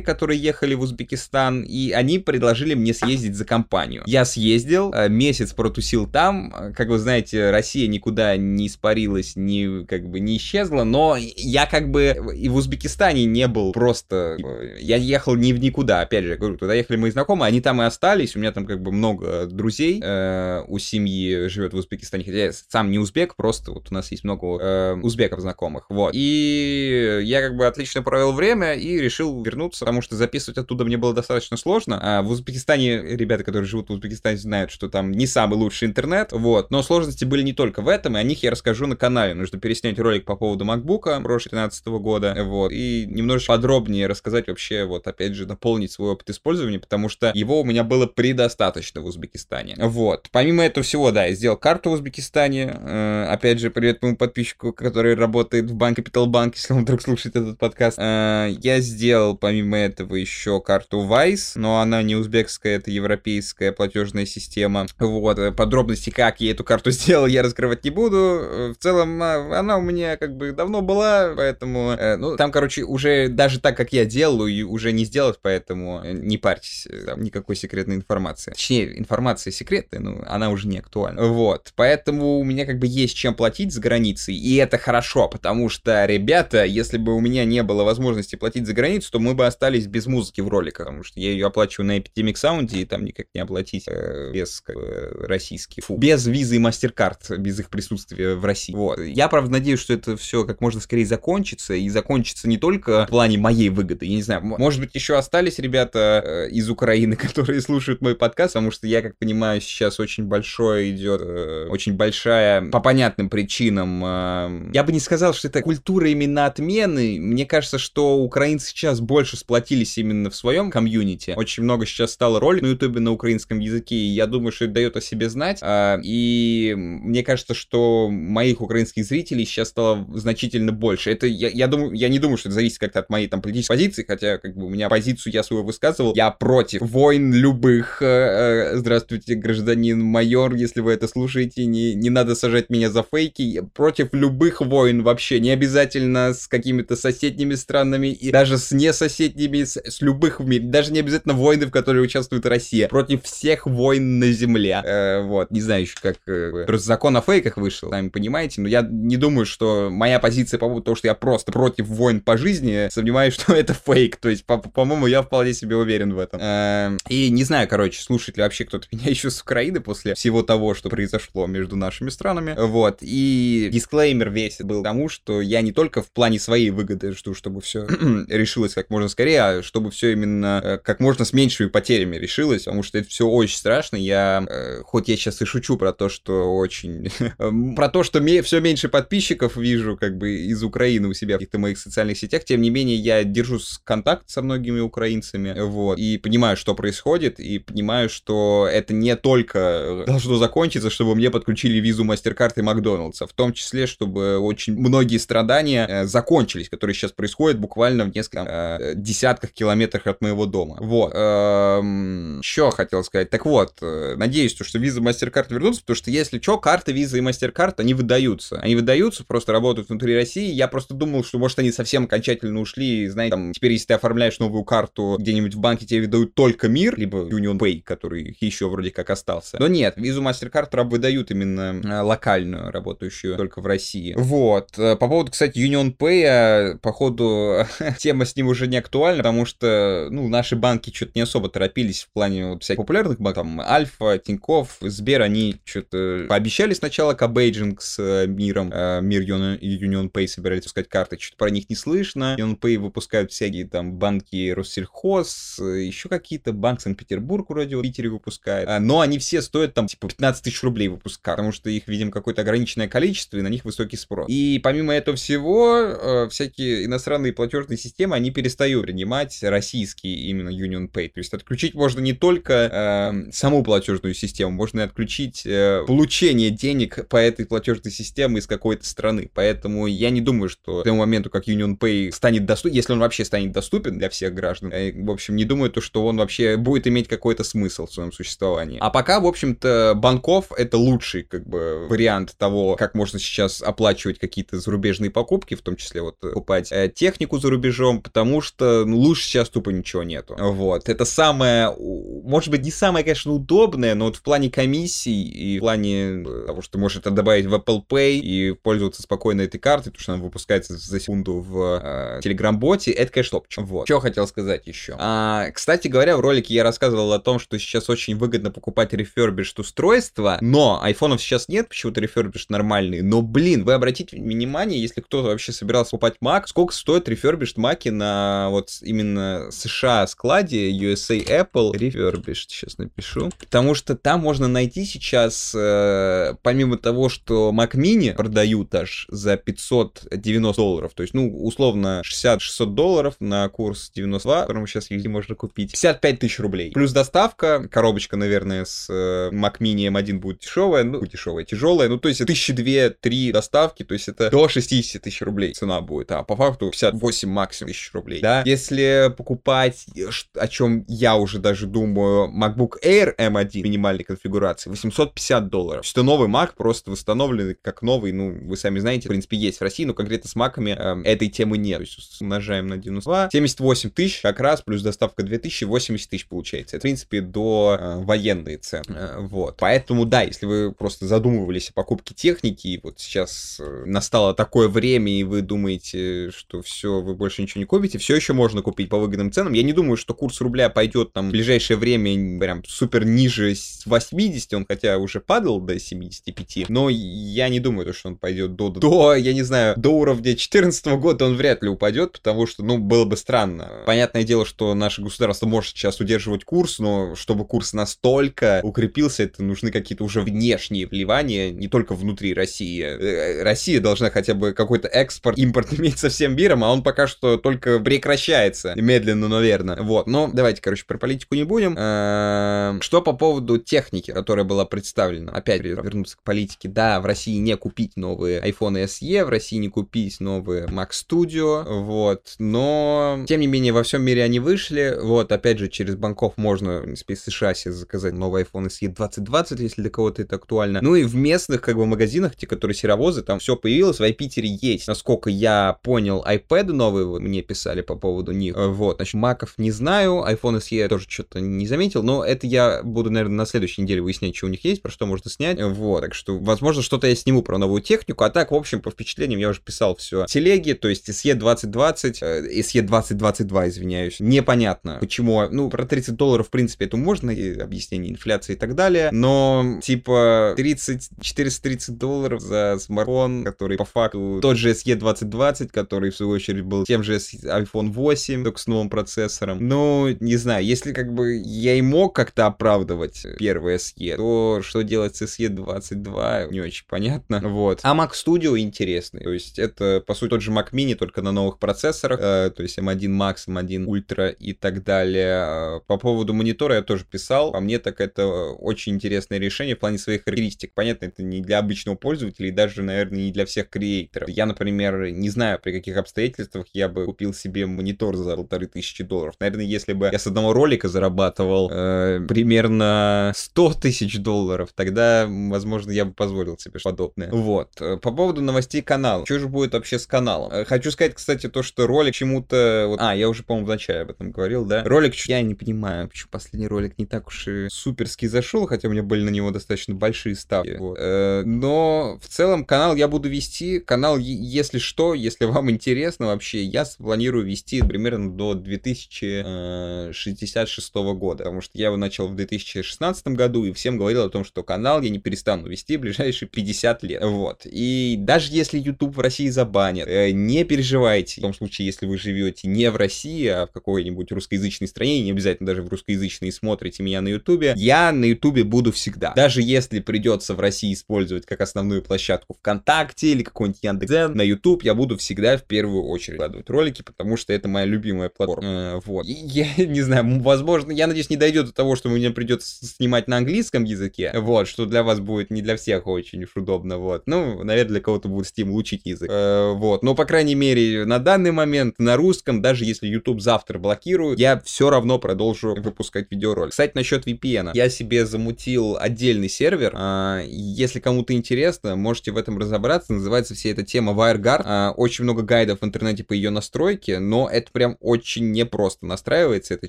которые 0.00 0.40
ехали 0.40 0.74
в 0.74 0.80
Узбекистан, 0.80 1.62
и 1.62 1.90
они 1.90 2.18
предложили 2.18 2.74
мне 2.74 2.94
съездить 2.94 3.36
за 3.36 3.44
компанию. 3.44 4.02
Я 4.06 4.24
съездил, 4.24 4.92
э, 4.92 5.08
месяц 5.08 5.52
протусил 5.52 6.06
там. 6.06 6.72
Как 6.76 6.88
вы 6.88 6.98
знаете, 6.98 7.50
Россия 7.50 7.88
никуда 7.88 8.36
не 8.36 8.66
испарилась, 8.66 9.36
не 9.36 9.84
как 9.86 10.08
бы 10.08 10.20
не 10.20 10.36
исчезла, 10.36 10.84
но 10.84 11.16
я 11.18 11.66
как 11.66 11.90
бы 11.90 12.16
и 12.34 12.48
в 12.48 12.56
Узбекистане 12.56 13.24
не 13.24 13.48
был 13.48 13.72
просто... 13.72 14.36
Я 14.78 14.96
ехал 14.96 15.34
ни 15.34 15.52
в 15.52 15.58
никуда, 15.58 16.00
опять 16.00 16.24
же, 16.24 16.36
говорю, 16.36 16.56
туда 16.56 16.74
ехали 16.74 16.96
мои 16.96 17.10
знакомые, 17.10 17.48
они 17.48 17.60
там 17.60 17.82
и 17.82 17.84
остались, 17.84 18.36
у 18.36 18.38
меня 18.38 18.52
там 18.52 18.66
как 18.66 18.80
бы 18.80 18.92
много 18.92 19.46
друзей 19.46 20.00
э, 20.02 20.62
у 20.68 20.78
семьи 20.78 21.48
живет 21.48 21.72
в 21.72 21.76
Узбекистане, 21.76 22.24
хотя 22.24 22.36
я 22.46 22.52
сам 22.52 22.90
не 22.90 22.98
узбек, 22.98 23.36
просто 23.36 23.72
вот 23.72 23.88
у 23.90 23.94
нас 23.94 24.10
есть 24.10 24.24
много 24.24 24.46
э, 24.60 24.94
узбеков 25.02 25.40
знакомых, 25.40 25.86
вот. 25.88 26.12
И 26.14 27.20
я 27.24 27.40
как 27.40 27.56
бы 27.56 27.66
отлично 27.66 28.02
провел 28.04 28.32
время 28.32 28.74
и 28.74 28.98
решил 28.98 29.42
вернуться, 29.42 29.80
потому 29.80 30.02
что 30.02 30.16
записывать 30.16 30.58
оттуда 30.58 30.84
мне 30.84 30.96
было 30.96 31.12
достаточно 31.12 31.56
сложно. 31.56 31.98
А 32.00 32.22
в 32.22 32.30
Узбекистане, 32.30 33.02
ребята, 33.02 33.44
которые 33.44 33.66
живут 33.66 33.88
в 33.88 33.92
Узбекистане, 33.92 34.36
знают, 34.36 34.70
что 34.70 34.88
там 34.88 35.10
не 35.10 35.26
самый 35.26 35.56
лучший 35.56 35.88
интернет, 35.88 36.32
вот. 36.32 36.70
Но 36.70 36.82
сложности 36.82 37.24
были 37.24 37.42
не 37.42 37.52
только 37.52 37.82
в 37.82 37.88
этом, 37.88 38.16
и 38.16 38.20
о 38.20 38.22
них 38.22 38.42
я 38.42 38.50
расскажу 38.50 38.86
на 38.86 38.96
канале. 38.96 39.34
Нужно 39.34 39.58
переснять 39.58 39.98
ролик 39.98 40.24
по 40.24 40.36
поводу 40.36 40.64
MacBook 40.64 41.22
прошлого 41.22 41.50
13 41.50 41.86
года, 41.86 42.36
вот. 42.44 42.70
И 42.72 43.06
немножечко 43.08 43.54
подробнее 43.54 44.06
рассказать 44.06 44.48
вообще, 44.48 44.84
вот, 44.84 45.06
опять 45.06 45.34
же, 45.34 45.46
дополнить 45.46 45.90
свой 45.92 46.10
опыт 46.10 46.30
использования, 46.30 46.78
потому 46.78 47.08
что 47.08 47.32
его 47.34 47.60
у 47.60 47.64
меня 47.64 47.84
было 47.84 48.06
предостаточно 48.06 49.00
в 49.00 49.06
Узбекистане. 49.06 49.76
Вот. 49.78 50.28
Помимо 50.32 50.64
этого 50.64 50.84
всего, 50.84 51.10
да, 51.10 51.24
я 51.26 51.34
сделал 51.34 51.56
карту 51.56 51.90
в 51.90 51.92
Узбекистане. 51.94 52.76
Э, 52.78 53.26
опять 53.30 53.60
же, 53.60 53.70
привет 53.70 54.02
моему 54.02 54.16
подписчику, 54.16 54.72
который 54.72 55.14
работает 55.14 55.70
в 55.70 55.74
банке 55.74 56.02
Bank, 56.02 56.52
если 56.56 56.74
он 56.74 56.82
вдруг 56.82 57.02
слушает 57.02 57.36
этот 57.36 57.58
подкаст. 57.58 57.93
Э, 57.96 58.50
я 58.62 58.80
сделал, 58.80 59.36
помимо 59.36 59.78
этого, 59.78 60.14
еще 60.16 60.60
карту 60.60 61.02
Vice, 61.02 61.52
но 61.54 61.80
она 61.80 62.02
не 62.02 62.16
узбекская, 62.16 62.76
это 62.76 62.90
европейская 62.90 63.72
платежная 63.72 64.26
система. 64.26 64.86
Вот. 64.98 65.38
Э, 65.38 65.52
подробности, 65.52 66.10
как 66.10 66.40
я 66.40 66.52
эту 66.52 66.64
карту 66.64 66.90
сделал, 66.92 67.26
я 67.26 67.42
раскрывать 67.42 67.84
не 67.84 67.90
буду. 67.90 68.16
Э, 68.16 68.74
в 68.78 68.82
целом, 68.82 69.22
а, 69.22 69.58
она 69.58 69.78
у 69.78 69.82
меня 69.82 70.16
как 70.16 70.36
бы 70.36 70.52
давно 70.52 70.80
была, 70.82 71.32
поэтому... 71.36 71.96
Ну, 72.18 72.36
там, 72.36 72.52
короче, 72.52 72.82
уже 72.84 73.28
даже 73.28 73.60
так, 73.60 73.76
как 73.76 73.92
я 73.92 74.04
делаю, 74.04 74.70
уже 74.70 74.92
не 74.92 75.04
сделать, 75.04 75.38
поэтому 75.42 76.02
не 76.04 76.38
парьтесь. 76.38 76.86
Там 77.06 77.22
никакой 77.22 77.56
секретной 77.56 77.96
информации. 77.96 78.52
Точнее, 78.52 78.98
информация 78.98 79.50
секретная, 79.50 80.00
но 80.00 80.24
она 80.26 80.50
уже 80.50 80.68
не 80.68 80.78
актуальна. 80.78 81.22
Вот. 81.26 81.72
Поэтому 81.76 82.38
у 82.38 82.44
меня 82.44 82.66
как 82.66 82.78
бы 82.78 82.86
есть 82.86 83.16
чем 83.16 83.34
платить 83.34 83.72
за 83.72 83.80
границей, 83.80 84.34
и 84.34 84.56
это 84.56 84.78
хорошо, 84.78 85.28
потому 85.28 85.68
что, 85.68 86.04
ребята, 86.06 86.64
если 86.64 86.98
бы 86.98 87.14
у 87.14 87.20
меня 87.20 87.44
не 87.44 87.62
было 87.62 87.73
возможности 87.82 88.36
платить 88.36 88.66
за 88.66 88.72
границу, 88.72 89.10
то 89.10 89.18
мы 89.18 89.34
бы 89.34 89.46
остались 89.46 89.86
без 89.86 90.06
музыки 90.06 90.40
в 90.40 90.48
роликах, 90.48 90.86
потому 90.86 91.02
что 91.02 91.18
я 91.18 91.30
ее 91.30 91.46
оплачиваю 91.46 91.86
на 91.88 91.98
Epidemic 91.98 92.34
Sound, 92.34 92.72
и 92.72 92.84
там 92.84 93.04
никак 93.04 93.26
не 93.34 93.40
оплатить 93.40 93.84
э, 93.88 94.30
без 94.32 94.60
как 94.60 94.76
бы, 94.76 95.10
российский, 95.26 95.80
фу, 95.80 95.96
без 95.96 96.26
визы 96.26 96.56
и 96.56 96.60
MasterCard, 96.60 97.36
без 97.38 97.60
их 97.60 97.70
присутствия 97.70 98.34
в 98.34 98.44
России. 98.44 98.74
Вот. 98.74 99.00
Я, 99.00 99.28
правда, 99.28 99.50
надеюсь, 99.50 99.80
что 99.80 99.92
это 99.94 100.16
все 100.16 100.44
как 100.44 100.60
можно 100.60 100.80
скорее 100.80 101.06
закончится, 101.06 101.74
и 101.74 101.88
закончится 101.88 102.48
не 102.48 102.58
только 102.58 103.06
в 103.06 103.08
плане 103.08 103.38
моей 103.38 103.70
выгоды, 103.70 104.06
я 104.06 104.16
не 104.16 104.22
знаю, 104.22 104.42
может 104.44 104.80
быть, 104.80 104.94
еще 104.94 105.16
остались 105.16 105.58
ребята 105.58 106.22
э, 106.24 106.50
из 106.50 106.68
Украины, 106.68 107.16
которые 107.16 107.60
слушают 107.60 108.00
мой 108.00 108.14
подкаст, 108.14 108.54
потому 108.54 108.70
что 108.70 108.86
я, 108.86 109.02
как 109.02 109.16
понимаю, 109.18 109.60
сейчас 109.60 109.98
очень 110.00 110.24
большое 110.24 110.90
идет, 110.90 111.20
э, 111.22 111.66
очень 111.70 111.94
большая, 111.94 112.68
по 112.70 112.80
понятным 112.80 113.30
причинам, 113.30 114.02
э, 114.04 114.70
я 114.74 114.84
бы 114.84 114.92
не 114.92 115.00
сказал, 115.00 115.34
что 115.34 115.48
это 115.48 115.62
культура 115.62 116.08
именно 116.08 116.46
отмены, 116.46 117.18
мне 117.20 117.46
кажется, 117.46 117.63
что 117.78 118.18
украинцы 118.18 118.68
сейчас 118.68 119.00
больше 119.00 119.36
сплотились 119.36 119.98
именно 119.98 120.30
в 120.30 120.36
своем 120.36 120.70
комьюнити, 120.70 121.34
очень 121.36 121.62
много 121.62 121.86
сейчас 121.86 122.12
стало 122.12 122.40
роликов 122.40 122.68
на 122.68 122.72
ютубе 122.72 123.00
на 123.00 123.12
украинском 123.12 123.58
языке, 123.58 123.94
и 123.94 124.08
я 124.08 124.26
думаю, 124.26 124.52
что 124.52 124.64
это 124.64 124.74
дает 124.74 124.96
о 124.96 125.00
себе 125.00 125.28
знать, 125.28 125.58
э, 125.62 126.00
и 126.02 126.74
мне 126.76 127.22
кажется, 127.22 127.54
что 127.54 128.08
моих 128.10 128.60
украинских 128.60 129.04
зрителей 129.04 129.44
сейчас 129.44 129.68
стало 129.68 130.06
значительно 130.14 130.72
больше. 130.72 131.10
Это, 131.10 131.26
я, 131.26 131.48
я 131.48 131.66
думаю, 131.66 131.92
я 131.92 132.08
не 132.08 132.18
думаю, 132.18 132.36
что 132.36 132.48
это 132.48 132.54
зависит 132.54 132.78
как-то 132.78 133.00
от 133.00 133.10
моей 133.10 133.28
там 133.28 133.42
политической 133.42 133.74
позиции, 133.74 134.04
хотя, 134.06 134.38
как 134.38 134.56
бы, 134.56 134.66
у 134.66 134.68
меня 134.68 134.88
позицию 134.88 135.32
я 135.32 135.42
свою 135.42 135.64
высказывал, 135.64 136.14
я 136.14 136.30
против 136.30 136.82
войн 136.82 137.32
любых, 137.32 138.02
э, 138.02 138.06
э, 138.06 138.76
здравствуйте, 138.76 139.34
гражданин 139.34 140.00
майор, 140.00 140.54
если 140.54 140.80
вы 140.80 140.92
это 140.92 141.08
слушаете, 141.08 141.66
не, 141.66 141.94
не 141.94 142.10
надо 142.10 142.34
сажать 142.34 142.70
меня 142.70 142.90
за 142.90 143.02
фейки, 143.02 143.62
против 143.74 144.12
любых 144.12 144.60
войн 144.60 145.02
вообще, 145.02 145.40
не 145.40 145.50
обязательно 145.50 146.34
с 146.34 146.46
какими-то 146.46 146.96
соседними 146.96 147.53
странами, 147.56 148.08
и 148.08 148.30
даже 148.30 148.58
с 148.58 148.72
несоседними, 148.72 149.64
с, 149.64 149.76
с 149.76 150.00
любых 150.00 150.40
в 150.40 150.46
мире, 150.46 150.64
даже 150.64 150.92
не 150.92 151.00
обязательно 151.00 151.34
войны, 151.34 151.66
в 151.66 151.70
которые 151.70 152.02
участвует 152.02 152.46
Россия, 152.46 152.88
против 152.88 153.24
всех 153.24 153.66
войн 153.66 154.18
на 154.18 154.32
земле, 154.32 154.80
э, 154.84 155.22
вот, 155.22 155.50
не 155.50 155.60
знаю 155.60 155.82
еще, 155.82 155.94
как, 156.00 156.16
э, 156.26 156.64
просто 156.66 156.86
закон 156.86 157.16
о 157.16 157.20
фейках 157.20 157.56
вышел, 157.56 157.90
сами 157.90 158.08
понимаете, 158.08 158.60
но 158.60 158.68
я 158.68 158.82
не 158.82 159.16
думаю, 159.16 159.46
что 159.46 159.88
моя 159.90 160.18
позиция 160.18 160.58
по 160.58 160.66
поводу 160.66 160.84
того, 160.84 160.96
что 160.96 161.08
я 161.08 161.14
просто 161.14 161.52
против 161.52 161.86
войн 161.86 162.20
по 162.20 162.36
жизни, 162.36 162.88
сомневаюсь, 162.90 163.34
что 163.34 163.52
это 163.54 163.74
фейк, 163.74 164.16
то 164.16 164.28
есть, 164.28 164.44
по-моему, 164.44 165.06
я 165.06 165.22
вполне 165.22 165.54
себе 165.54 165.76
уверен 165.76 166.14
в 166.14 166.18
этом. 166.18 166.40
Э, 166.42 166.96
и 167.08 167.30
не 167.30 167.44
знаю, 167.44 167.68
короче, 167.68 168.00
слушает 168.00 168.36
ли 168.36 168.42
вообще 168.42 168.64
кто-то 168.64 168.86
меня 168.92 169.08
еще 169.08 169.30
с 169.30 169.40
Украины 169.40 169.80
после 169.80 170.14
всего 170.14 170.42
того, 170.42 170.74
что 170.74 170.88
произошло 170.88 171.46
между 171.46 171.76
нашими 171.76 172.10
странами, 172.10 172.54
вот, 172.56 172.98
и 173.00 173.68
дисклеймер 173.72 174.30
весь 174.30 174.58
был 174.60 174.82
тому, 174.82 175.08
что 175.08 175.40
я 175.40 175.62
не 175.62 175.72
только 175.72 176.02
в 176.02 176.10
плане 176.10 176.38
своей 176.38 176.70
выгоды 176.70 177.12
жду, 177.12 177.34
чтобы 177.44 177.60
все 177.60 177.86
решилось 178.28 178.72
как 178.72 178.88
можно 178.88 179.06
скорее, 179.08 179.42
а 179.42 179.62
чтобы 179.62 179.90
все 179.90 180.12
именно 180.12 180.62
э, 180.64 180.78
как 180.78 180.98
можно 180.98 181.26
с 181.26 181.34
меньшими 181.34 181.68
потерями 181.68 182.16
решилось, 182.16 182.62
потому 182.62 182.82
что 182.82 182.96
это 182.96 183.08
все 183.10 183.28
очень 183.28 183.58
страшно. 183.58 183.96
Я, 183.96 184.46
э, 184.48 184.80
хоть 184.82 185.08
я 185.08 185.16
сейчас 185.16 185.42
и 185.42 185.44
шучу 185.44 185.76
про 185.76 185.92
то, 185.92 186.08
что 186.08 186.56
очень... 186.56 187.10
про 187.76 187.90
то, 187.90 188.02
что 188.02 188.24
все 188.42 188.60
меньше 188.60 188.88
подписчиков 188.88 189.58
вижу 189.58 189.98
как 189.98 190.16
бы 190.16 190.36
из 190.36 190.62
Украины 190.62 191.08
у 191.08 191.12
себя 191.12 191.34
в 191.34 191.38
каких-то 191.38 191.58
моих 191.58 191.78
социальных 191.78 192.16
сетях, 192.16 192.46
тем 192.46 192.62
не 192.62 192.70
менее 192.70 192.96
я 192.96 193.22
держу 193.24 193.60
контакт 193.84 194.30
со 194.30 194.40
многими 194.40 194.80
украинцами, 194.80 195.54
вот, 195.60 195.98
и 195.98 196.16
понимаю, 196.16 196.56
что 196.56 196.74
происходит, 196.74 197.40
и 197.40 197.58
понимаю, 197.58 198.08
что 198.08 198.66
это 198.72 198.94
не 198.94 199.16
только 199.16 200.04
должно 200.06 200.36
закончиться, 200.36 200.88
чтобы 200.88 201.14
мне 201.14 201.30
подключили 201.30 201.78
визу 201.78 202.04
MasterCard 202.04 202.52
и 202.56 202.62
Макдоналдса, 202.62 203.26
в 203.26 203.34
том 203.34 203.52
числе, 203.52 203.86
чтобы 203.86 204.38
очень 204.38 204.78
многие 204.78 205.18
страдания 205.18 205.86
э, 205.86 206.06
закончились, 206.06 206.70
которые 206.70 206.94
сейчас 206.94 207.12
происходят 207.12 207.33
буквально 207.58 208.04
в 208.04 208.14
нескольких 208.14 208.46
э, 208.48 208.92
десятках 208.96 209.52
километрах 209.52 210.06
от 210.06 210.20
моего 210.20 210.46
дома. 210.46 210.78
Вот. 210.80 211.12
Эм, 211.14 212.40
хотел 212.70 213.04
сказать? 213.04 213.30
Так 213.30 213.46
вот, 213.46 213.74
э, 213.82 214.14
надеюсь, 214.16 214.56
что 214.58 214.78
виза 214.78 215.00
MasterCard 215.00 215.46
вернутся, 215.50 215.82
потому 215.82 215.96
что 215.96 216.10
если 216.10 216.40
что, 216.40 216.58
карты 216.58 216.92
виза 216.92 217.18
и 217.18 217.20
MasterCard, 217.20 217.74
они 217.78 217.94
выдаются. 217.94 218.58
Они 218.60 218.74
выдаются, 218.74 219.24
просто 219.24 219.52
работают 219.52 219.88
внутри 219.88 220.14
России. 220.14 220.52
Я 220.52 220.68
просто 220.68 220.94
думал, 220.94 221.24
что, 221.24 221.38
может, 221.38 221.58
они 221.58 221.72
совсем 221.72 222.04
окончательно 222.04 222.60
ушли, 222.60 223.04
и, 223.04 223.08
знаете, 223.08 223.30
там, 223.32 223.52
теперь, 223.52 223.72
если 223.72 223.88
ты 223.88 223.94
оформляешь 223.94 224.38
новую 224.38 224.64
карту 224.64 225.16
где-нибудь 225.18 225.54
в 225.54 225.60
банке, 225.60 225.86
тебе 225.86 226.02
выдают 226.02 226.34
только 226.34 226.68
мир, 226.68 226.98
либо 226.98 227.18
Union 227.18 227.58
Pay, 227.58 227.82
который 227.82 228.36
еще 228.40 228.68
вроде 228.68 228.90
как 228.90 229.10
остался. 229.10 229.56
Но 229.58 229.68
нет, 229.68 229.94
визу 229.96 230.22
MasterCard 230.22 230.88
выдают 230.88 231.30
именно 231.30 231.80
э, 231.82 232.00
локальную, 232.00 232.70
работающую 232.70 233.36
только 233.36 233.60
в 233.60 233.66
России. 233.66 234.14
Вот. 234.16 234.78
Э, 234.78 234.96
по 234.96 235.08
поводу, 235.08 235.30
кстати, 235.32 235.58
Union 235.58 235.96
Pay, 235.96 236.24
а, 236.26 236.78
походу, 237.24 237.66
тема 237.98 238.24
с 238.24 238.36
ним 238.36 238.48
уже 238.48 238.66
не 238.66 238.76
актуальна, 238.76 239.22
потому 239.22 239.46
что, 239.46 240.08
ну, 240.10 240.28
наши 240.28 240.56
банки 240.56 240.92
что-то 240.94 241.12
не 241.14 241.22
особо 241.22 241.48
торопились 241.48 242.02
в 242.04 242.08
плане 242.10 242.46
вот 242.46 242.62
всяких 242.62 242.78
популярных 242.78 243.20
банков, 243.20 243.44
там, 243.44 243.60
Альфа, 243.60 244.18
Тиньков, 244.18 244.76
Сбер, 244.80 245.22
они 245.22 245.56
что-то 245.64 246.26
пообещали 246.28 246.74
сначала 246.74 247.14
кабейджинг 247.14 247.80
с 247.80 247.98
э, 247.98 248.26
миром, 248.26 248.70
э, 248.72 249.00
мир 249.02 249.22
Union, 249.22 249.58
Union 249.60 250.10
Pay 250.10 250.28
собирались 250.28 250.62
выпускать 250.62 250.88
карты, 250.88 251.16
что-то 251.18 251.38
про 251.38 251.50
них 251.50 251.68
не 251.68 251.76
слышно, 251.76 252.36
Union 252.38 252.58
Pay 252.58 252.78
выпускают 252.78 253.32
всякие 253.32 253.66
там 253.66 253.94
банки 253.94 254.50
Россельхоз, 254.50 255.58
еще 255.58 256.08
какие-то, 256.08 256.52
Банк 256.52 256.80
Санкт-Петербург 256.80 257.48
вроде 257.50 257.76
в 257.76 257.82
Питере 257.82 258.08
выпускает, 258.10 258.68
а, 258.68 258.78
но 258.80 259.00
они 259.00 259.18
все 259.18 259.42
стоят 259.42 259.74
там, 259.74 259.86
типа, 259.86 260.08
15 260.08 260.44
тысяч 260.44 260.62
рублей 260.62 260.88
выпуска, 260.88 261.32
потому 261.32 261.52
что 261.52 261.70
их, 261.70 261.88
видим, 261.88 262.10
какое-то 262.10 262.42
ограниченное 262.42 262.88
количество, 262.88 263.38
и 263.38 263.42
на 263.42 263.48
них 263.48 263.64
высокий 263.64 263.96
спрос. 263.96 264.26
И 264.28 264.60
помимо 264.62 264.92
этого 264.92 265.16
всего, 265.16 265.78
э, 265.78 266.28
всякие 266.28 266.84
иностранные 266.84 267.13
страны 267.14 267.32
платежные 267.32 267.78
системы, 267.78 268.16
они 268.16 268.32
перестают 268.32 268.86
принимать 268.86 269.38
российские 269.40 270.16
именно 270.16 270.48
Union 270.48 270.90
Pay. 270.90 271.10
То 271.10 271.18
есть 271.18 271.32
отключить 271.32 271.74
можно 271.74 272.00
не 272.00 272.12
только 272.12 272.52
э, 272.52 273.30
саму 273.30 273.62
платежную 273.62 274.14
систему, 274.14 274.50
можно 274.50 274.80
и 274.80 274.82
отключить 274.82 275.46
э, 275.46 275.84
получение 275.86 276.50
денег 276.50 277.06
по 277.08 277.16
этой 277.16 277.46
платежной 277.46 277.92
системе 277.92 278.40
из 278.40 278.48
какой-то 278.48 278.84
страны. 278.84 279.30
Поэтому 279.32 279.86
я 279.86 280.10
не 280.10 280.20
думаю, 280.20 280.48
что 280.48 280.80
к 280.80 280.84
тому 280.84 280.98
моменту, 280.98 281.30
как 281.30 281.46
Union 281.46 281.78
Pay 281.78 282.10
станет 282.10 282.46
доступен, 282.46 282.74
если 282.74 282.92
он 282.92 282.98
вообще 282.98 283.24
станет 283.24 283.52
доступен 283.52 283.96
для 283.96 284.08
всех 284.08 284.34
граждан, 284.34 284.72
э, 284.72 284.92
в 284.92 285.10
общем, 285.10 285.36
не 285.36 285.44
думаю, 285.44 285.70
то, 285.70 285.80
что 285.80 286.04
он 286.04 286.16
вообще 286.16 286.56
будет 286.56 286.88
иметь 286.88 287.06
какой-то 287.06 287.44
смысл 287.44 287.86
в 287.86 287.92
своем 287.92 288.10
существовании. 288.10 288.78
А 288.80 288.90
пока, 288.90 289.20
в 289.20 289.26
общем-то, 289.26 289.92
банков 289.94 290.46
это 290.56 290.78
лучший, 290.78 291.22
как 291.22 291.46
бы, 291.46 291.86
вариант 291.88 292.34
того, 292.36 292.74
как 292.74 292.96
можно 292.96 293.20
сейчас 293.20 293.62
оплачивать 293.62 294.18
какие-то 294.18 294.58
зарубежные 294.58 295.12
покупки, 295.12 295.54
в 295.54 295.62
том 295.62 295.76
числе 295.76 296.02
вот 296.02 296.18
покупать 296.18 296.72
э, 296.72 296.88
технику 297.04 297.38
за 297.38 297.50
рубежом, 297.50 298.00
потому 298.00 298.40
что 298.40 298.86
ну, 298.86 298.96
лучше 298.96 299.24
сейчас 299.24 299.50
тупо 299.50 299.68
ничего 299.68 300.02
нету. 300.02 300.34
Вот. 300.38 300.88
Это 300.88 301.04
самое, 301.04 301.70
может 301.78 302.48
быть, 302.48 302.62
не 302.62 302.70
самое, 302.70 303.04
конечно, 303.04 303.32
удобное, 303.32 303.94
но 303.94 304.06
вот 304.06 304.16
в 304.16 304.22
плане 304.22 304.50
комиссий 304.50 305.22
и 305.22 305.58
в 305.58 305.60
плане 305.60 306.22
э, 306.22 306.44
того, 306.46 306.62
что 306.62 306.72
ты 306.72 306.78
можешь 306.78 306.96
это 306.96 307.10
добавить 307.10 307.44
в 307.44 307.54
Apple 307.54 307.82
Pay 307.86 308.20
и 308.20 308.52
пользоваться 308.52 309.02
спокойно 309.02 309.42
этой 309.42 309.58
картой, 309.58 309.92
потому 309.92 310.02
что 310.02 310.12
она 310.14 310.22
выпускается 310.22 310.78
за 310.78 310.98
секунду 310.98 311.40
в 311.40 311.82
э, 311.82 312.20
Telegram-боте, 312.24 312.90
это, 312.92 313.12
конечно, 313.12 313.38
топчик. 313.38 313.64
Вот. 313.64 313.86
Что 313.86 314.00
хотел 314.00 314.26
сказать 314.26 314.66
еще? 314.66 314.96
А, 314.98 315.50
кстати 315.50 315.88
говоря, 315.88 316.16
в 316.16 316.20
ролике 316.20 316.54
я 316.54 316.62
рассказывал 316.62 317.12
о 317.12 317.18
том, 317.18 317.38
что 317.38 317.58
сейчас 317.58 317.90
очень 317.90 318.16
выгодно 318.16 318.50
покупать 318.50 318.94
refurbished 318.94 319.60
устройства, 319.60 320.38
но 320.40 320.80
айфонов 320.82 321.20
сейчас 321.20 321.48
нет, 321.48 321.68
почему-то 321.68 322.00
refurbished 322.00 322.46
нормальные, 322.48 323.02
но, 323.02 323.20
блин, 323.20 323.64
вы 323.64 323.74
обратите 323.74 324.16
внимание, 324.16 324.80
если 324.80 325.02
кто-то 325.02 325.28
вообще 325.28 325.52
собирался 325.52 325.90
покупать 325.90 326.14
Mac, 326.22 326.44
сколько 326.46 326.72
стоит 326.72 326.93
refurbished 327.02 327.56
Mac 327.56 327.90
на 327.90 328.48
вот 328.50 328.70
именно 328.82 329.48
США 329.50 330.06
складе 330.06 330.70
USA 330.70 331.22
Apple. 331.24 331.72
Refurbished, 331.72 332.46
сейчас 332.48 332.78
напишу, 332.78 333.30
потому 333.38 333.74
что 333.74 333.96
там 333.96 334.20
можно 334.20 334.48
найти 334.48 334.84
сейчас, 334.84 335.52
э, 335.54 336.34
помимо 336.42 336.78
того, 336.78 337.08
что 337.08 337.52
Mac 337.54 337.72
Mini 337.72 338.14
продают 338.14 338.74
аж 338.74 339.06
за 339.10 339.36
590 339.36 340.56
долларов, 340.56 340.92
то 340.94 341.02
есть, 341.02 341.14
ну, 341.14 341.30
условно, 341.44 342.02
60-600 342.04 342.66
долларов 342.66 343.14
на 343.20 343.48
курс 343.48 343.90
92, 343.94 344.42
которому 344.42 344.66
сейчас 344.66 344.90
их 344.90 345.04
можно 345.06 345.34
купить, 345.34 345.72
55 345.72 346.18
тысяч 346.18 346.38
рублей. 346.40 346.70
Плюс 346.72 346.92
доставка, 346.92 347.68
коробочка, 347.68 348.16
наверное, 348.16 348.64
с 348.64 348.88
э, 348.88 349.30
Mac 349.32 349.58
Mini 349.58 349.88
M1 349.88 350.18
будет 350.18 350.40
дешевая, 350.40 350.84
ну, 350.84 351.04
дешевая, 351.04 351.44
тяжелая, 351.44 351.88
ну, 351.88 351.98
то 351.98 352.08
есть, 352.08 352.24
тысячи 352.24 352.52
две-три 352.52 353.32
доставки, 353.32 353.82
то 353.84 353.94
есть, 353.94 354.08
это 354.08 354.30
до 354.30 354.48
60 354.48 355.02
тысяч 355.02 355.20
рублей 355.22 355.52
цена 355.54 355.80
будет, 355.80 356.12
а 356.12 356.22
по 356.22 356.36
факту 356.36 356.70
58 356.80 357.28
максимум 357.28 357.72
тысяч 357.72 357.90
рублей, 357.92 358.20
да. 358.20 358.42
Если 358.44 359.12
покупать, 359.16 359.86
о 360.34 360.48
чем 360.48 360.84
я 360.88 361.16
уже 361.16 361.38
даже 361.38 361.66
думаю, 361.66 362.30
MacBook 362.30 362.74
Air 362.84 363.16
M1 363.16 363.62
минимальной 363.62 364.04
конфигурации, 364.04 364.70
850 364.70 365.48
долларов. 365.48 365.84
Что 365.84 366.02
новый 366.02 366.28
Mac 366.28 366.52
просто 366.56 366.90
восстановленный 366.90 367.56
как 367.60 367.82
новый, 367.82 368.12
ну, 368.12 368.36
вы 368.42 368.56
сами 368.56 368.78
знаете, 368.78 369.08
в 369.08 369.08
принципе, 369.08 369.36
есть 369.36 369.58
в 369.58 369.62
России, 369.62 369.84
но 369.84 369.94
конкретно 369.94 370.28
с 370.28 370.36
маками 370.36 370.76
э, 370.78 371.02
этой 371.04 371.28
темы 371.28 371.58
нет. 371.58 371.78
То 371.78 371.82
есть 371.82 372.22
умножаем 372.22 372.66
на 372.66 372.76
92, 372.76 373.30
78 373.30 373.90
тысяч 373.90 374.20
как 374.20 374.40
раз, 374.40 374.62
плюс 374.62 374.82
доставка 374.82 375.22
2000, 375.22 375.64
80 375.64 376.10
тысяч 376.10 376.26
получается. 376.26 376.76
Это, 376.76 376.82
в 376.82 376.82
принципе, 376.82 377.20
до 377.20 377.76
э, 377.78 377.96
военные 378.02 378.58
цены. 378.58 378.84
Э, 378.88 379.16
вот. 379.20 379.56
Поэтому, 379.58 380.04
да, 380.04 380.22
если 380.22 380.46
вы 380.46 380.72
просто 380.72 381.06
задумывались 381.06 381.70
о 381.70 381.72
покупке 381.72 382.14
техники, 382.14 382.68
и 382.68 382.80
вот 382.82 383.00
сейчас 383.00 383.58
э, 383.60 383.84
настало 383.86 384.34
такое 384.34 384.68
время, 384.68 385.12
и 385.12 385.24
вы 385.24 385.42
думаете, 385.42 386.30
что 386.30 386.62
все, 386.64 387.00
вы 387.00 387.14
больше 387.14 387.42
ничего 387.42 387.60
не 387.60 387.66
купите, 387.66 387.98
все 387.98 388.16
еще 388.16 388.32
можно 388.32 388.62
купить 388.62 388.88
по 388.88 388.98
выгодным 388.98 389.32
ценам. 389.32 389.52
Я 389.52 389.62
не 389.62 389.72
думаю, 389.72 389.96
что 389.96 390.14
курс 390.14 390.40
рубля 390.40 390.68
пойдет 390.68 391.12
там 391.12 391.28
в 391.28 391.32
ближайшее 391.32 391.76
время 391.76 392.38
прям 392.40 392.64
супер 392.66 393.04
ниже 393.04 393.54
80, 393.86 394.54
он 394.54 394.66
хотя 394.66 394.98
уже 394.98 395.20
падал 395.20 395.60
до 395.60 395.78
75, 395.78 396.68
но 396.68 396.88
я 396.88 397.48
не 397.48 397.60
думаю, 397.60 397.92
что 397.92 398.08
он 398.08 398.16
пойдет 398.16 398.56
до, 398.56 398.70
до 398.70 399.14
я 399.14 399.32
не 399.32 399.42
знаю, 399.42 399.74
до 399.76 399.90
уровня 399.90 400.22
2014 400.22 400.86
года 400.98 401.26
он 401.26 401.36
вряд 401.36 401.62
ли 401.62 401.68
упадет, 401.68 402.12
потому 402.12 402.46
что, 402.46 402.62
ну, 402.62 402.78
было 402.78 403.04
бы 403.04 403.16
странно. 403.16 403.70
Понятное 403.86 404.24
дело, 404.24 404.46
что 404.46 404.74
наше 404.74 405.02
государство 405.02 405.46
может 405.46 405.70
сейчас 405.70 406.00
удерживать 406.00 406.44
курс, 406.44 406.78
но 406.78 407.14
чтобы 407.14 407.46
курс 407.46 407.72
настолько 407.72 408.60
укрепился, 408.62 409.24
это 409.24 409.42
нужны 409.42 409.70
какие-то 409.70 410.04
уже 410.04 410.20
внешние 410.20 410.86
вливания, 410.86 411.50
не 411.50 411.68
только 411.68 411.94
внутри 411.94 412.34
России. 412.34 412.82
Э, 412.82 413.42
Россия 413.42 413.80
должна 413.80 414.10
хотя 414.10 414.34
бы 414.34 414.52
какой-то 414.52 414.88
экспорт, 414.88 415.38
импорт 415.38 415.72
иметь 415.78 415.98
со 415.98 416.08
всем 416.08 416.36
миром, 416.36 416.53
а 416.62 416.70
он 416.70 416.82
пока 416.82 417.06
что 417.06 417.36
только 417.38 417.80
прекращается. 417.80 418.74
Медленно, 418.76 419.28
наверное. 419.28 419.80
Вот. 419.80 420.06
Но 420.06 420.30
давайте, 420.32 420.60
короче, 420.60 420.84
про 420.86 420.98
политику 420.98 421.34
не 421.34 421.44
будем. 421.44 421.74
Эм, 421.76 422.82
что 422.82 423.02
по 423.02 423.12
поводу 423.12 423.58
техники, 423.58 424.12
которая 424.12 424.44
была 424.44 424.64
представлена? 424.64 425.32
Опять 425.32 425.62
вернуться 425.62 426.16
к 426.16 426.22
политике. 426.22 426.68
Да, 426.68 427.00
в 427.00 427.06
России 427.06 427.38
не 427.38 427.56
купить 427.56 427.96
новые 427.96 428.40
iPhone 428.40 428.84
SE, 428.84 429.24
в 429.24 429.28
России 429.28 429.56
не 429.56 429.68
купить 429.68 430.20
новые 430.20 430.66
Mac 430.66 430.90
Studio, 430.90 431.64
вот. 431.80 432.34
Но, 432.38 433.24
тем 433.26 433.40
не 433.40 433.46
менее, 433.46 433.72
во 433.72 433.82
всем 433.82 434.02
мире 434.02 434.22
они 434.22 434.40
вышли. 434.40 434.96
Вот, 435.00 435.32
опять 435.32 435.58
же, 435.58 435.68
через 435.68 435.96
банков 435.96 436.34
можно, 436.36 436.84
из 436.84 437.22
США 437.22 437.54
себе 437.54 437.72
заказать 437.72 438.14
новый 438.14 438.44
iPhone 438.44 438.66
SE 438.66 438.88
2020, 438.88 439.60
если 439.60 439.82
для 439.82 439.90
кого-то 439.90 440.22
это 440.22 440.36
актуально. 440.36 440.80
Ну 440.82 440.94
и 440.94 441.04
в 441.04 441.14
местных, 441.14 441.60
как 441.60 441.76
бы, 441.76 441.86
магазинах, 441.86 442.36
те, 442.36 442.46
которые 442.46 442.74
серовозы, 442.74 443.22
там 443.22 443.38
все 443.38 443.56
появилось, 443.56 443.98
в 443.98 444.12
Питере 444.12 444.48
есть. 444.60 444.88
Насколько 444.88 445.30
я 445.30 445.78
понял, 445.82 446.24
iPad 446.26 446.43
новые 446.50 447.06
вот, 447.06 447.20
мне 447.20 447.42
писали 447.42 447.80
по 447.80 447.96
поводу 447.96 448.32
них. 448.32 448.54
Вот, 448.56 448.96
значит, 448.96 449.14
маков 449.14 449.54
не 449.58 449.70
знаю, 449.70 450.24
iPhone 450.26 450.58
SE 450.58 450.74
я 450.76 450.88
тоже 450.88 451.06
что-то 451.08 451.40
не 451.40 451.66
заметил, 451.66 452.02
но 452.02 452.24
это 452.24 452.46
я 452.46 452.82
буду, 452.82 453.10
наверное, 453.10 453.36
на 453.36 453.46
следующей 453.46 453.82
неделе 453.82 454.02
выяснять, 454.02 454.36
что 454.36 454.46
у 454.46 454.50
них 454.50 454.64
есть, 454.64 454.82
про 454.82 454.90
что 454.90 455.06
можно 455.06 455.30
снять. 455.30 455.60
Вот, 455.60 456.00
так 456.02 456.14
что, 456.14 456.38
возможно, 456.38 456.82
что-то 456.82 457.06
я 457.06 457.14
сниму 457.14 457.42
про 457.42 457.58
новую 457.58 457.82
технику, 457.82 458.24
а 458.24 458.30
так, 458.30 458.50
в 458.50 458.54
общем, 458.54 458.80
по 458.80 458.90
впечатлениям 458.90 459.40
я 459.40 459.48
уже 459.48 459.60
писал 459.60 459.96
все. 459.96 460.26
Телеги, 460.26 460.72
то 460.72 460.88
есть 460.88 461.08
SE 461.08 461.34
2020, 461.34 462.22
э, 462.22 462.60
SE 462.60 462.82
2022, 462.82 463.68
извиняюсь, 463.68 464.20
непонятно, 464.20 464.98
почему, 465.00 465.48
ну, 465.50 465.70
про 465.70 465.84
30 465.84 466.16
долларов, 466.16 466.48
в 466.48 466.50
принципе, 466.50 466.86
это 466.86 466.96
можно, 466.96 467.30
и 467.30 467.58
объяснение 467.58 468.12
инфляции 468.12 468.54
и 468.54 468.56
так 468.56 468.74
далее, 468.74 469.10
но, 469.12 469.80
типа, 469.82 470.54
30, 470.56 471.10
430 471.20 471.98
долларов 471.98 472.40
за 472.40 472.78
смартфон, 472.78 473.44
который 473.44 473.76
по 473.76 473.84
факту 473.84 474.38
тот 474.40 474.56
же 474.56 474.70
SE 474.70 474.94
2020, 474.94 475.72
который, 475.72 476.10
в 476.10 476.16
свою 476.16 476.33
очередь, 476.36 476.64
был 476.64 476.84
тем 476.84 477.02
же 477.02 477.16
iPhone 477.16 477.90
8, 477.90 478.44
только 478.44 478.58
с 478.58 478.66
новым 478.66 478.90
процессором. 478.90 479.66
Ну, 479.66 480.08
не 480.20 480.36
знаю, 480.36 480.64
если 480.64 480.92
как 480.92 481.12
бы 481.12 481.40
я 481.44 481.74
и 481.74 481.82
мог 481.82 482.14
как-то 482.14 482.46
оправдывать 482.46 483.26
первый 483.38 483.76
SE, 483.76 484.16
то 484.16 484.60
что 484.62 484.82
делать 484.82 485.16
с 485.16 485.22
SE 485.22 485.48
22, 485.48 486.46
не 486.46 486.60
очень 486.60 486.86
понятно. 486.88 487.40
Вот. 487.40 487.80
А 487.82 487.94
Mac 487.94 488.12
Studio 488.12 488.58
интересный. 488.58 489.20
То 489.20 489.32
есть 489.32 489.58
это, 489.58 490.02
по 490.06 490.14
сути, 490.14 490.30
тот 490.30 490.42
же 490.42 490.50
Mac 490.50 490.72
Mini, 490.72 490.94
только 490.94 491.22
на 491.22 491.32
новых 491.32 491.58
процессорах. 491.58 492.20
Э, 492.20 492.50
то 492.50 492.62
есть 492.62 492.78
M1 492.78 493.08
Max, 493.08 493.46
M1 493.48 493.86
Ultra 493.86 494.32
и 494.32 494.52
так 494.52 494.84
далее. 494.84 495.78
Э, 495.78 495.80
по 495.86 495.96
поводу 495.96 496.34
монитора 496.34 496.76
я 496.76 496.82
тоже 496.82 497.04
писал. 497.04 497.52
По 497.52 497.60
мне 497.60 497.78
так 497.78 498.00
это 498.00 498.26
очень 498.26 498.94
интересное 498.94 499.38
решение 499.38 499.76
в 499.76 499.78
плане 499.78 499.98
своих 499.98 500.24
характеристик. 500.24 500.72
Понятно, 500.74 501.06
это 501.06 501.22
не 501.22 501.40
для 501.40 501.58
обычного 501.58 501.96
пользователя 501.96 502.48
и 502.48 502.52
даже, 502.52 502.82
наверное, 502.82 503.18
не 503.18 503.32
для 503.32 503.46
всех 503.46 503.68
креаторов. 503.68 504.28
Я, 504.28 504.46
например, 504.46 505.10
не 505.10 505.30
знаю, 505.30 505.58
при 505.62 505.72
каких 505.72 505.96
обстоятельствах 505.96 506.23
я 506.72 506.88
бы 506.88 507.04
купил 507.04 507.34
себе 507.34 507.66
монитор 507.66 508.16
за 508.16 508.36
полторы 508.36 508.66
тысячи 508.66 509.04
долларов. 509.04 509.34
Наверное, 509.40 509.64
если 509.64 509.92
бы 509.92 510.10
я 510.12 510.18
с 510.18 510.26
одного 510.26 510.52
ролика 510.52 510.88
зарабатывал 510.88 511.70
э, 511.72 512.20
примерно 512.28 513.32
100 513.34 513.74
тысяч 513.74 514.18
долларов, 514.18 514.70
тогда, 514.74 515.26
возможно, 515.28 515.90
я 515.90 516.04
бы 516.04 516.12
позволил 516.12 516.58
себе 516.58 516.80
подобное. 516.82 517.30
Вот. 517.30 517.70
По 517.76 518.10
поводу 518.12 518.40
новостей 518.40 518.82
канала. 518.82 519.24
Что 519.24 519.38
же 519.38 519.48
будет 519.48 519.74
вообще 519.74 519.98
с 519.98 520.06
каналом? 520.06 520.52
Э, 520.52 520.64
хочу 520.64 520.90
сказать, 520.90 521.14
кстати, 521.14 521.48
то, 521.48 521.62
что 521.62 521.86
ролик 521.86 522.14
чему-то... 522.14 522.86
Вот... 522.88 523.00
А, 523.00 523.14
я 523.14 523.28
уже, 523.28 523.42
по-моему, 523.42 523.66
вначале 523.66 524.00
об 524.00 524.10
этом 524.10 524.30
говорил, 524.30 524.64
да? 524.64 524.84
Ролик, 524.84 525.14
я 525.26 525.42
не 525.42 525.54
понимаю, 525.54 526.08
почему 526.08 526.30
последний 526.30 526.68
ролик 526.68 526.98
не 526.98 527.06
так 527.06 527.26
уж 527.26 527.48
и 527.48 527.68
суперски 527.68 528.26
зашел, 528.26 528.66
хотя 528.66 528.88
у 528.88 528.90
меня 528.90 529.02
были 529.02 529.22
на 529.22 529.30
него 529.30 529.50
достаточно 529.50 529.94
большие 529.94 530.36
ставки. 530.36 530.76
Вот. 530.78 530.98
Э, 531.00 531.42
но 531.44 532.18
в 532.20 532.28
целом 532.28 532.64
канал 532.64 532.94
я 532.94 533.08
буду 533.08 533.28
вести. 533.28 533.80
Канал, 533.80 534.18
если 534.18 534.78
что, 534.78 535.14
если 535.14 535.44
вам 535.44 535.70
интересно 535.70 536.13
вообще, 536.18 536.64
я 536.64 536.84
планирую 536.98 537.44
вести 537.44 537.82
примерно 537.82 538.30
до 538.30 538.54
2066 538.54 540.92
э, 540.94 541.14
года, 541.14 541.44
потому 541.44 541.60
что 541.60 541.78
я 541.78 541.86
его 541.86 541.96
начал 541.96 542.28
в 542.28 542.36
2016 542.36 543.26
году 543.28 543.64
и 543.64 543.72
всем 543.72 543.96
говорил 543.98 544.24
о 544.24 544.30
том, 544.30 544.44
что 544.44 544.62
канал 544.62 545.02
я 545.02 545.10
не 545.10 545.18
перестану 545.18 545.68
вести 545.68 545.96
в 545.96 546.00
ближайшие 546.00 546.48
50 546.48 547.02
лет. 547.02 547.24
Вот. 547.24 547.62
И 547.64 548.16
даже 548.18 548.52
если 548.52 548.78
YouTube 548.78 549.16
в 549.16 549.20
России 549.20 549.48
забанят, 549.48 550.06
э, 550.08 550.30
не 550.30 550.64
переживайте. 550.64 551.40
В 551.40 551.42
том 551.42 551.54
случае, 551.54 551.86
если 551.86 552.06
вы 552.06 552.18
живете 552.18 552.68
не 552.68 552.90
в 552.90 552.96
России, 552.96 553.46
а 553.46 553.66
в 553.66 553.72
какой-нибудь 553.72 554.30
русскоязычной 554.32 554.88
стране, 554.88 555.22
не 555.22 555.32
обязательно 555.32 555.66
даже 555.66 555.82
в 555.82 555.88
русскоязычной, 555.88 556.52
смотрите 556.52 557.02
меня 557.02 557.20
на 557.20 557.28
YouTube, 557.28 557.74
я 557.76 558.12
на 558.12 558.24
YouTube 558.24 558.62
буду 558.62 558.92
всегда. 558.92 559.32
Даже 559.34 559.62
если 559.62 560.00
придется 560.00 560.54
в 560.54 560.60
России 560.60 560.92
использовать 560.92 561.46
как 561.46 561.60
основную 561.60 562.02
площадку 562.02 562.54
ВКонтакте 562.54 563.32
или 563.32 563.42
какой-нибудь 563.42 563.82
Яндекс.Дзен, 563.82 564.34
на 564.34 564.42
YouTube 564.42 564.84
я 564.84 564.94
буду 564.94 565.16
всегда 565.16 565.56
в 565.56 565.64
первую 565.64 566.03
первую 566.04 566.14
очередь 566.14 566.34
выкладывать 566.34 566.70
ролики, 566.70 567.02
потому 567.02 567.36
что 567.36 567.52
это 567.52 567.68
моя 567.68 567.86
любимая 567.86 568.28
платформа. 568.28 568.66
Э, 568.66 569.00
вот. 569.04 569.26
И 569.26 569.32
я 569.32 569.66
не 569.84 570.02
знаю, 570.02 570.40
возможно, 570.40 570.92
я 570.92 571.06
надеюсь, 571.06 571.30
не 571.30 571.36
дойдет 571.36 571.66
до 571.66 571.72
того, 571.72 571.96
что 571.96 572.08
мне 572.08 572.30
придется 572.30 572.86
снимать 572.86 573.28
на 573.28 573.38
английском 573.38 573.84
языке, 573.84 574.32
вот, 574.34 574.68
что 574.68 574.86
для 574.86 575.02
вас 575.02 575.20
будет 575.20 575.50
не 575.50 575.62
для 575.62 575.76
всех 575.76 576.06
очень 576.06 576.44
уж 576.44 576.56
удобно, 576.56 576.98
вот. 576.98 577.22
Ну, 577.26 577.62
наверное, 577.62 577.94
для 577.94 578.00
кого-то 578.00 578.28
будет 578.28 578.46
Steam 578.46 578.70
учить 578.70 579.02
язык. 579.04 579.30
Э, 579.30 579.72
вот. 579.74 580.02
Но, 580.02 580.14
по 580.14 580.24
крайней 580.24 580.54
мере, 580.54 581.04
на 581.04 581.18
данный 581.18 581.52
момент 581.52 581.98
на 581.98 582.16
русском, 582.16 582.62
даже 582.62 582.84
если 582.84 583.06
YouTube 583.06 583.40
завтра 583.40 583.78
блокирует, 583.78 584.38
я 584.38 584.60
все 584.60 584.90
равно 584.90 585.18
продолжу 585.18 585.74
выпускать 585.74 586.30
видеоролик. 586.30 586.70
Кстати, 586.70 586.92
насчет 586.94 587.26
VPN. 587.26 587.70
Я 587.74 587.88
себе 587.88 588.26
замутил 588.26 588.96
отдельный 588.98 589.48
сервер. 589.48 589.94
Э, 589.94 590.42
если 590.46 591.00
кому-то 591.00 591.32
интересно, 591.32 591.96
можете 591.96 592.32
в 592.32 592.36
этом 592.36 592.58
разобраться. 592.58 593.12
Называется 593.12 593.54
вся 593.54 593.70
эта 593.70 593.82
тема 593.82 594.12
WireGuard. 594.12 594.62
Э, 594.64 594.90
очень 594.96 595.24
много 595.24 595.42
гайдов 595.42 595.82
в 595.84 595.88
интернете 595.88 596.24
по 596.24 596.32
ее 596.32 596.50
настройке, 596.50 597.18
но 597.18 597.48
это 597.48 597.70
прям 597.70 597.96
очень 598.00 598.50
непросто 598.52 599.06
настраивается. 599.06 599.74
Это 599.74 599.88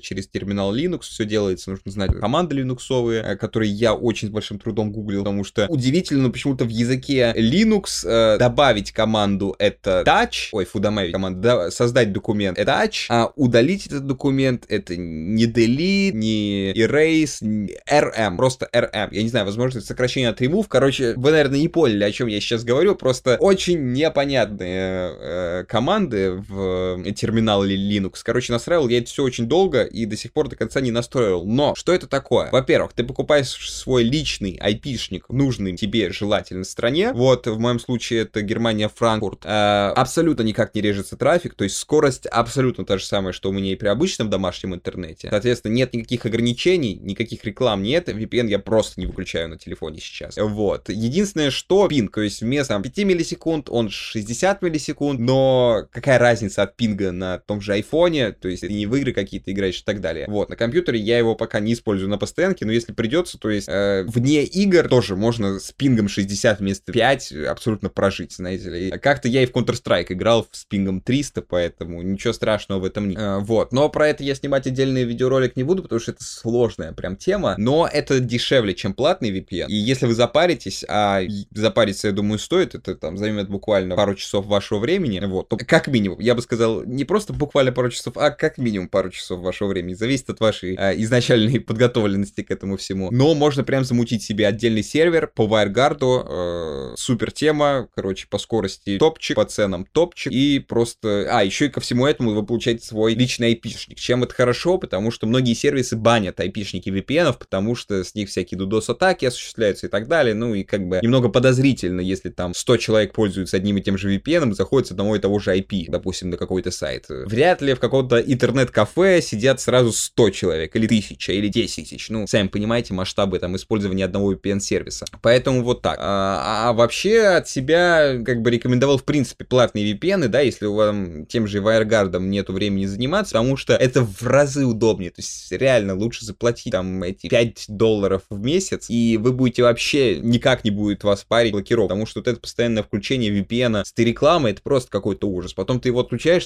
через 0.00 0.28
терминал 0.28 0.74
Linux 0.74 1.02
все 1.02 1.24
делается. 1.24 1.70
Нужно 1.70 1.90
знать 1.90 2.12
команды 2.12 2.56
линуксовые, 2.56 3.22
э, 3.22 3.36
которые 3.36 3.72
я 3.72 3.94
очень 3.94 4.28
с 4.28 4.30
большим 4.30 4.58
трудом 4.58 4.92
гуглил, 4.92 5.20
потому 5.20 5.44
что 5.44 5.66
удивительно, 5.68 6.24
но 6.24 6.30
почему-то 6.30 6.64
в 6.64 6.68
языке 6.68 7.32
Linux 7.36 8.06
э, 8.06 8.38
добавить 8.38 8.92
команду 8.92 9.54
это 9.58 10.04
touch, 10.06 10.48
ой, 10.52 10.64
фу, 10.64 10.78
добавить 10.80 11.12
команду, 11.12 11.40
да, 11.40 11.70
создать 11.70 12.12
документ 12.12 12.58
это 12.58 12.72
touch, 12.72 13.06
а 13.08 13.32
удалить 13.36 13.86
этот 13.86 14.06
документ 14.06 14.66
это 14.68 14.96
не 14.96 15.46
delete, 15.46 16.12
не 16.12 16.72
erase, 16.72 17.38
не 17.40 17.76
rm, 17.90 18.36
просто 18.36 18.68
rm. 18.72 19.08
Я 19.12 19.22
не 19.22 19.28
знаю, 19.28 19.46
возможно, 19.46 19.78
это 19.78 19.86
сокращение 19.86 20.30
от 20.30 20.40
remove. 20.40 20.66
Короче, 20.68 21.14
вы, 21.16 21.30
наверное, 21.30 21.58
не 21.58 21.68
поняли, 21.68 22.04
о 22.04 22.12
чем 22.12 22.28
я 22.28 22.40
сейчас 22.40 22.64
говорю, 22.64 22.94
просто 22.94 23.36
очень 23.40 23.92
непонятные 23.92 25.12
э, 25.18 25.64
команды 25.68 25.85
в 25.88 27.12
терминале 27.12 27.76
Linux. 27.76 28.20
Короче, 28.22 28.52
настраивал 28.52 28.88
я 28.88 28.98
это 28.98 29.08
все 29.08 29.22
очень 29.22 29.46
долго 29.46 29.84
и 29.84 30.04
до 30.06 30.16
сих 30.16 30.32
пор 30.32 30.48
до 30.48 30.56
конца 30.56 30.80
не 30.80 30.90
настроил. 30.90 31.44
Но 31.44 31.74
что 31.74 31.92
это 31.92 32.06
такое? 32.06 32.50
Во-первых, 32.50 32.92
ты 32.92 33.04
покупаешь 33.04 33.48
свой 33.70 34.02
личный 34.02 34.58
IP-шник 34.58 35.24
в 35.28 35.34
нужной 35.34 35.76
тебе 35.76 36.10
желательно 36.12 36.64
стране. 36.64 37.12
Вот, 37.12 37.46
в 37.46 37.58
моем 37.58 37.78
случае 37.78 38.22
это 38.22 38.42
Германия, 38.42 38.88
Франкфурт. 38.88 39.44
Э, 39.44 39.92
абсолютно 39.94 40.42
никак 40.42 40.74
не 40.74 40.80
режется 40.80 41.16
трафик, 41.16 41.54
то 41.54 41.64
есть 41.64 41.76
скорость 41.76 42.26
абсолютно 42.26 42.84
та 42.84 42.98
же 42.98 43.04
самая, 43.04 43.32
что 43.32 43.50
у 43.50 43.52
меня 43.52 43.72
и 43.72 43.76
при 43.76 43.88
обычном 43.88 44.30
домашнем 44.30 44.74
интернете. 44.74 45.28
Соответственно, 45.30 45.72
нет 45.72 45.94
никаких 45.94 46.26
ограничений, 46.26 46.96
никаких 46.96 47.44
реклам 47.44 47.82
нет. 47.82 48.08
VPN 48.08 48.48
я 48.48 48.58
просто 48.58 49.00
не 49.00 49.06
выключаю 49.06 49.48
на 49.48 49.58
телефоне 49.58 50.00
сейчас. 50.00 50.36
Вот. 50.36 50.88
Единственное, 50.88 51.50
что 51.50 51.88
пинг, 51.88 52.14
то 52.14 52.22
есть 52.22 52.40
вместо 52.40 52.78
5 52.80 52.98
миллисекунд 52.98 53.68
он 53.70 53.90
60 53.90 54.62
миллисекунд, 54.62 55.20
но 55.20 55.75
какая 55.82 56.18
разница 56.18 56.62
от 56.62 56.76
пинга 56.76 57.12
на 57.12 57.38
том 57.38 57.60
же 57.60 57.72
айфоне, 57.72 58.32
то 58.32 58.48
есть 58.48 58.62
не 58.62 58.86
в 58.86 58.94
игры 58.96 59.12
какие-то 59.12 59.52
играешь 59.52 59.80
и 59.80 59.84
так 59.84 60.00
далее. 60.00 60.26
Вот, 60.28 60.48
на 60.48 60.56
компьютере 60.56 60.98
я 60.98 61.18
его 61.18 61.34
пока 61.34 61.60
не 61.60 61.72
использую 61.72 62.08
на 62.08 62.18
постоянке, 62.18 62.64
но 62.64 62.72
если 62.72 62.92
придется, 62.92 63.38
то 63.38 63.50
есть 63.50 63.68
э, 63.68 64.04
вне 64.06 64.44
игр 64.44 64.88
тоже 64.88 65.16
можно 65.16 65.58
с 65.58 65.72
пингом 65.72 66.08
60 66.08 66.60
вместо 66.60 66.92
5 66.92 67.32
абсолютно 67.48 67.88
прожить, 67.88 68.32
знаете 68.32 68.70
ли. 68.70 68.90
Как-то 68.90 69.28
я 69.28 69.42
и 69.42 69.46
в 69.46 69.52
Counter-Strike 69.52 70.06
играл 70.10 70.46
с 70.50 70.64
пингом 70.64 71.00
300, 71.00 71.42
поэтому 71.42 72.02
ничего 72.02 72.32
страшного 72.32 72.80
в 72.80 72.84
этом 72.84 73.08
нет. 73.08 73.18
Э, 73.18 73.38
вот, 73.40 73.72
но 73.72 73.88
про 73.88 74.08
это 74.08 74.22
я 74.22 74.34
снимать 74.34 74.66
отдельный 74.66 75.04
видеоролик 75.04 75.56
не 75.56 75.62
буду, 75.62 75.82
потому 75.82 76.00
что 76.00 76.12
это 76.12 76.24
сложная 76.24 76.92
прям 76.92 77.16
тема, 77.16 77.54
но 77.58 77.88
это 77.90 78.20
дешевле, 78.20 78.74
чем 78.74 78.94
платный 78.94 79.30
VPN. 79.30 79.66
И 79.68 79.74
если 79.74 80.06
вы 80.06 80.14
запаритесь, 80.14 80.84
а 80.88 81.22
запариться, 81.52 82.08
я 82.08 82.12
думаю, 82.12 82.38
стоит, 82.38 82.74
это 82.74 82.94
там 82.94 83.16
займет 83.16 83.48
буквально 83.48 83.96
пару 83.96 84.14
часов 84.14 84.46
вашего 84.46 84.78
времени, 84.78 85.20
вот, 85.24 85.48
то 85.48 85.56
как 85.66 85.88
минимум, 85.88 86.20
я 86.20 86.34
бы 86.34 86.42
сказал, 86.42 86.84
не 86.84 87.04
просто 87.04 87.32
буквально 87.32 87.72
пару 87.72 87.90
часов, 87.90 88.16
а 88.16 88.30
как 88.30 88.58
минимум 88.58 88.88
пару 88.88 89.10
часов 89.10 89.40
вашего 89.40 89.68
времени, 89.68 89.94
зависит 89.94 90.30
от 90.30 90.40
вашей 90.40 90.76
э, 90.76 90.94
изначальной 91.02 91.60
подготовленности 91.66 92.42
к 92.42 92.50
этому 92.50 92.76
всему. 92.76 93.10
Но 93.10 93.34
можно 93.34 93.64
прям 93.64 93.84
замутить 93.84 94.22
себе 94.22 94.46
отдельный 94.46 94.82
сервер 94.82 95.30
по 95.34 95.42
WireGuard, 95.42 96.92
э, 96.92 96.94
супер 96.96 97.32
тема, 97.32 97.88
короче, 97.94 98.26
по 98.28 98.38
скорости 98.38 98.98
топчик, 98.98 99.36
по 99.36 99.44
ценам 99.44 99.84
топчик, 99.84 100.32
и 100.32 100.58
просто, 100.58 101.26
а, 101.30 101.44
еще 101.44 101.66
и 101.66 101.68
ко 101.68 101.80
всему 101.80 102.06
этому 102.06 102.32
вы 102.32 102.44
получаете 102.44 102.84
свой 102.86 103.14
личный 103.14 103.54
IP-шник. 103.54 103.96
Чем 103.96 104.24
это 104.24 104.34
хорошо? 104.34 104.78
Потому 104.78 105.10
что 105.10 105.26
многие 105.26 105.54
сервисы 105.54 105.96
банят 105.96 106.40
IP-шники 106.40 106.88
VPN, 106.88 107.36
потому 107.38 107.74
что 107.74 108.04
с 108.04 108.14
них 108.14 108.28
всякие 108.28 108.60
DDoS-атаки 108.60 109.24
осуществляются 109.24 109.86
и 109.86 109.90
так 109.90 110.08
далее, 110.08 110.34
ну 110.34 110.54
и 110.54 110.62
как 110.62 110.86
бы 110.86 111.00
немного 111.02 111.28
подозрительно, 111.28 112.00
если 112.00 112.30
там 112.30 112.54
100 112.54 112.76
человек 112.76 113.12
пользуются 113.12 113.56
одним 113.56 113.78
и 113.78 113.82
тем 113.82 113.98
же 113.98 114.14
VPN, 114.14 114.52
заходят 114.54 114.88
с 114.88 114.90
одного 114.92 115.16
и 115.16 115.18
того 115.18 115.38
же 115.38 115.55
IP, 115.60 115.86
допустим, 115.88 116.30
на 116.30 116.36
какой-то 116.36 116.70
сайт. 116.70 117.06
Вряд 117.08 117.62
ли 117.62 117.74
в 117.74 117.80
каком-то 117.80 118.18
интернет-кафе 118.18 119.20
сидят 119.22 119.60
сразу 119.60 119.92
100 119.92 120.30
человек, 120.30 120.76
или 120.76 120.86
1000, 120.86 121.32
или 121.32 121.48
10 121.48 121.86
тысяч. 121.88 122.10
Ну, 122.10 122.26
сами 122.26 122.48
понимаете 122.48 122.94
масштабы 122.94 123.38
там 123.38 123.56
использования 123.56 124.04
одного 124.04 124.32
VPN-сервиса. 124.34 125.04
Поэтому 125.22 125.62
вот 125.62 125.82
так. 125.82 125.98
А, 126.00 126.68
а 126.68 126.72
вообще 126.72 127.20
от 127.22 127.48
себя 127.48 128.18
как 128.24 128.42
бы 128.42 128.50
рекомендовал 128.50 128.98
в 128.98 129.04
принципе 129.04 129.44
платные 129.44 129.92
VPN, 129.92 130.28
да, 130.28 130.40
если 130.40 130.66
у 130.66 130.74
вас 130.74 130.94
тем 131.28 131.46
же 131.46 131.58
WireGuard 131.58 132.18
нету 132.20 132.52
времени 132.52 132.86
заниматься, 132.86 133.32
потому 133.34 133.56
что 133.56 133.74
это 133.74 134.02
в 134.02 134.22
разы 134.22 134.64
удобнее. 134.64 135.10
То 135.10 135.20
есть 135.20 135.50
реально 135.52 135.94
лучше 135.94 136.24
заплатить 136.24 136.72
там 136.72 137.02
эти 137.02 137.28
5 137.28 137.66
долларов 137.68 138.22
в 138.30 138.38
месяц, 138.38 138.86
и 138.88 139.16
вы 139.16 139.32
будете 139.32 139.62
вообще 139.62 140.16
никак 140.16 140.64
не 140.64 140.70
будет 140.70 141.04
вас 141.04 141.24
парить 141.24 141.52
блокировка, 141.52 141.94
потому 141.94 142.06
что 142.06 142.20
вот 142.20 142.28
это 142.28 142.40
постоянное 142.40 142.82
включение 142.82 143.30
VPN 143.30 143.82
с 143.84 143.92
рекламой, 143.96 144.52
это 144.52 144.62
просто 144.62 144.90
какой-то 144.90 145.28
ужас. 145.28 145.45
Потом 145.54 145.80
ты 145.80 145.90
его 145.90 146.00
отключаешь, 146.00 146.44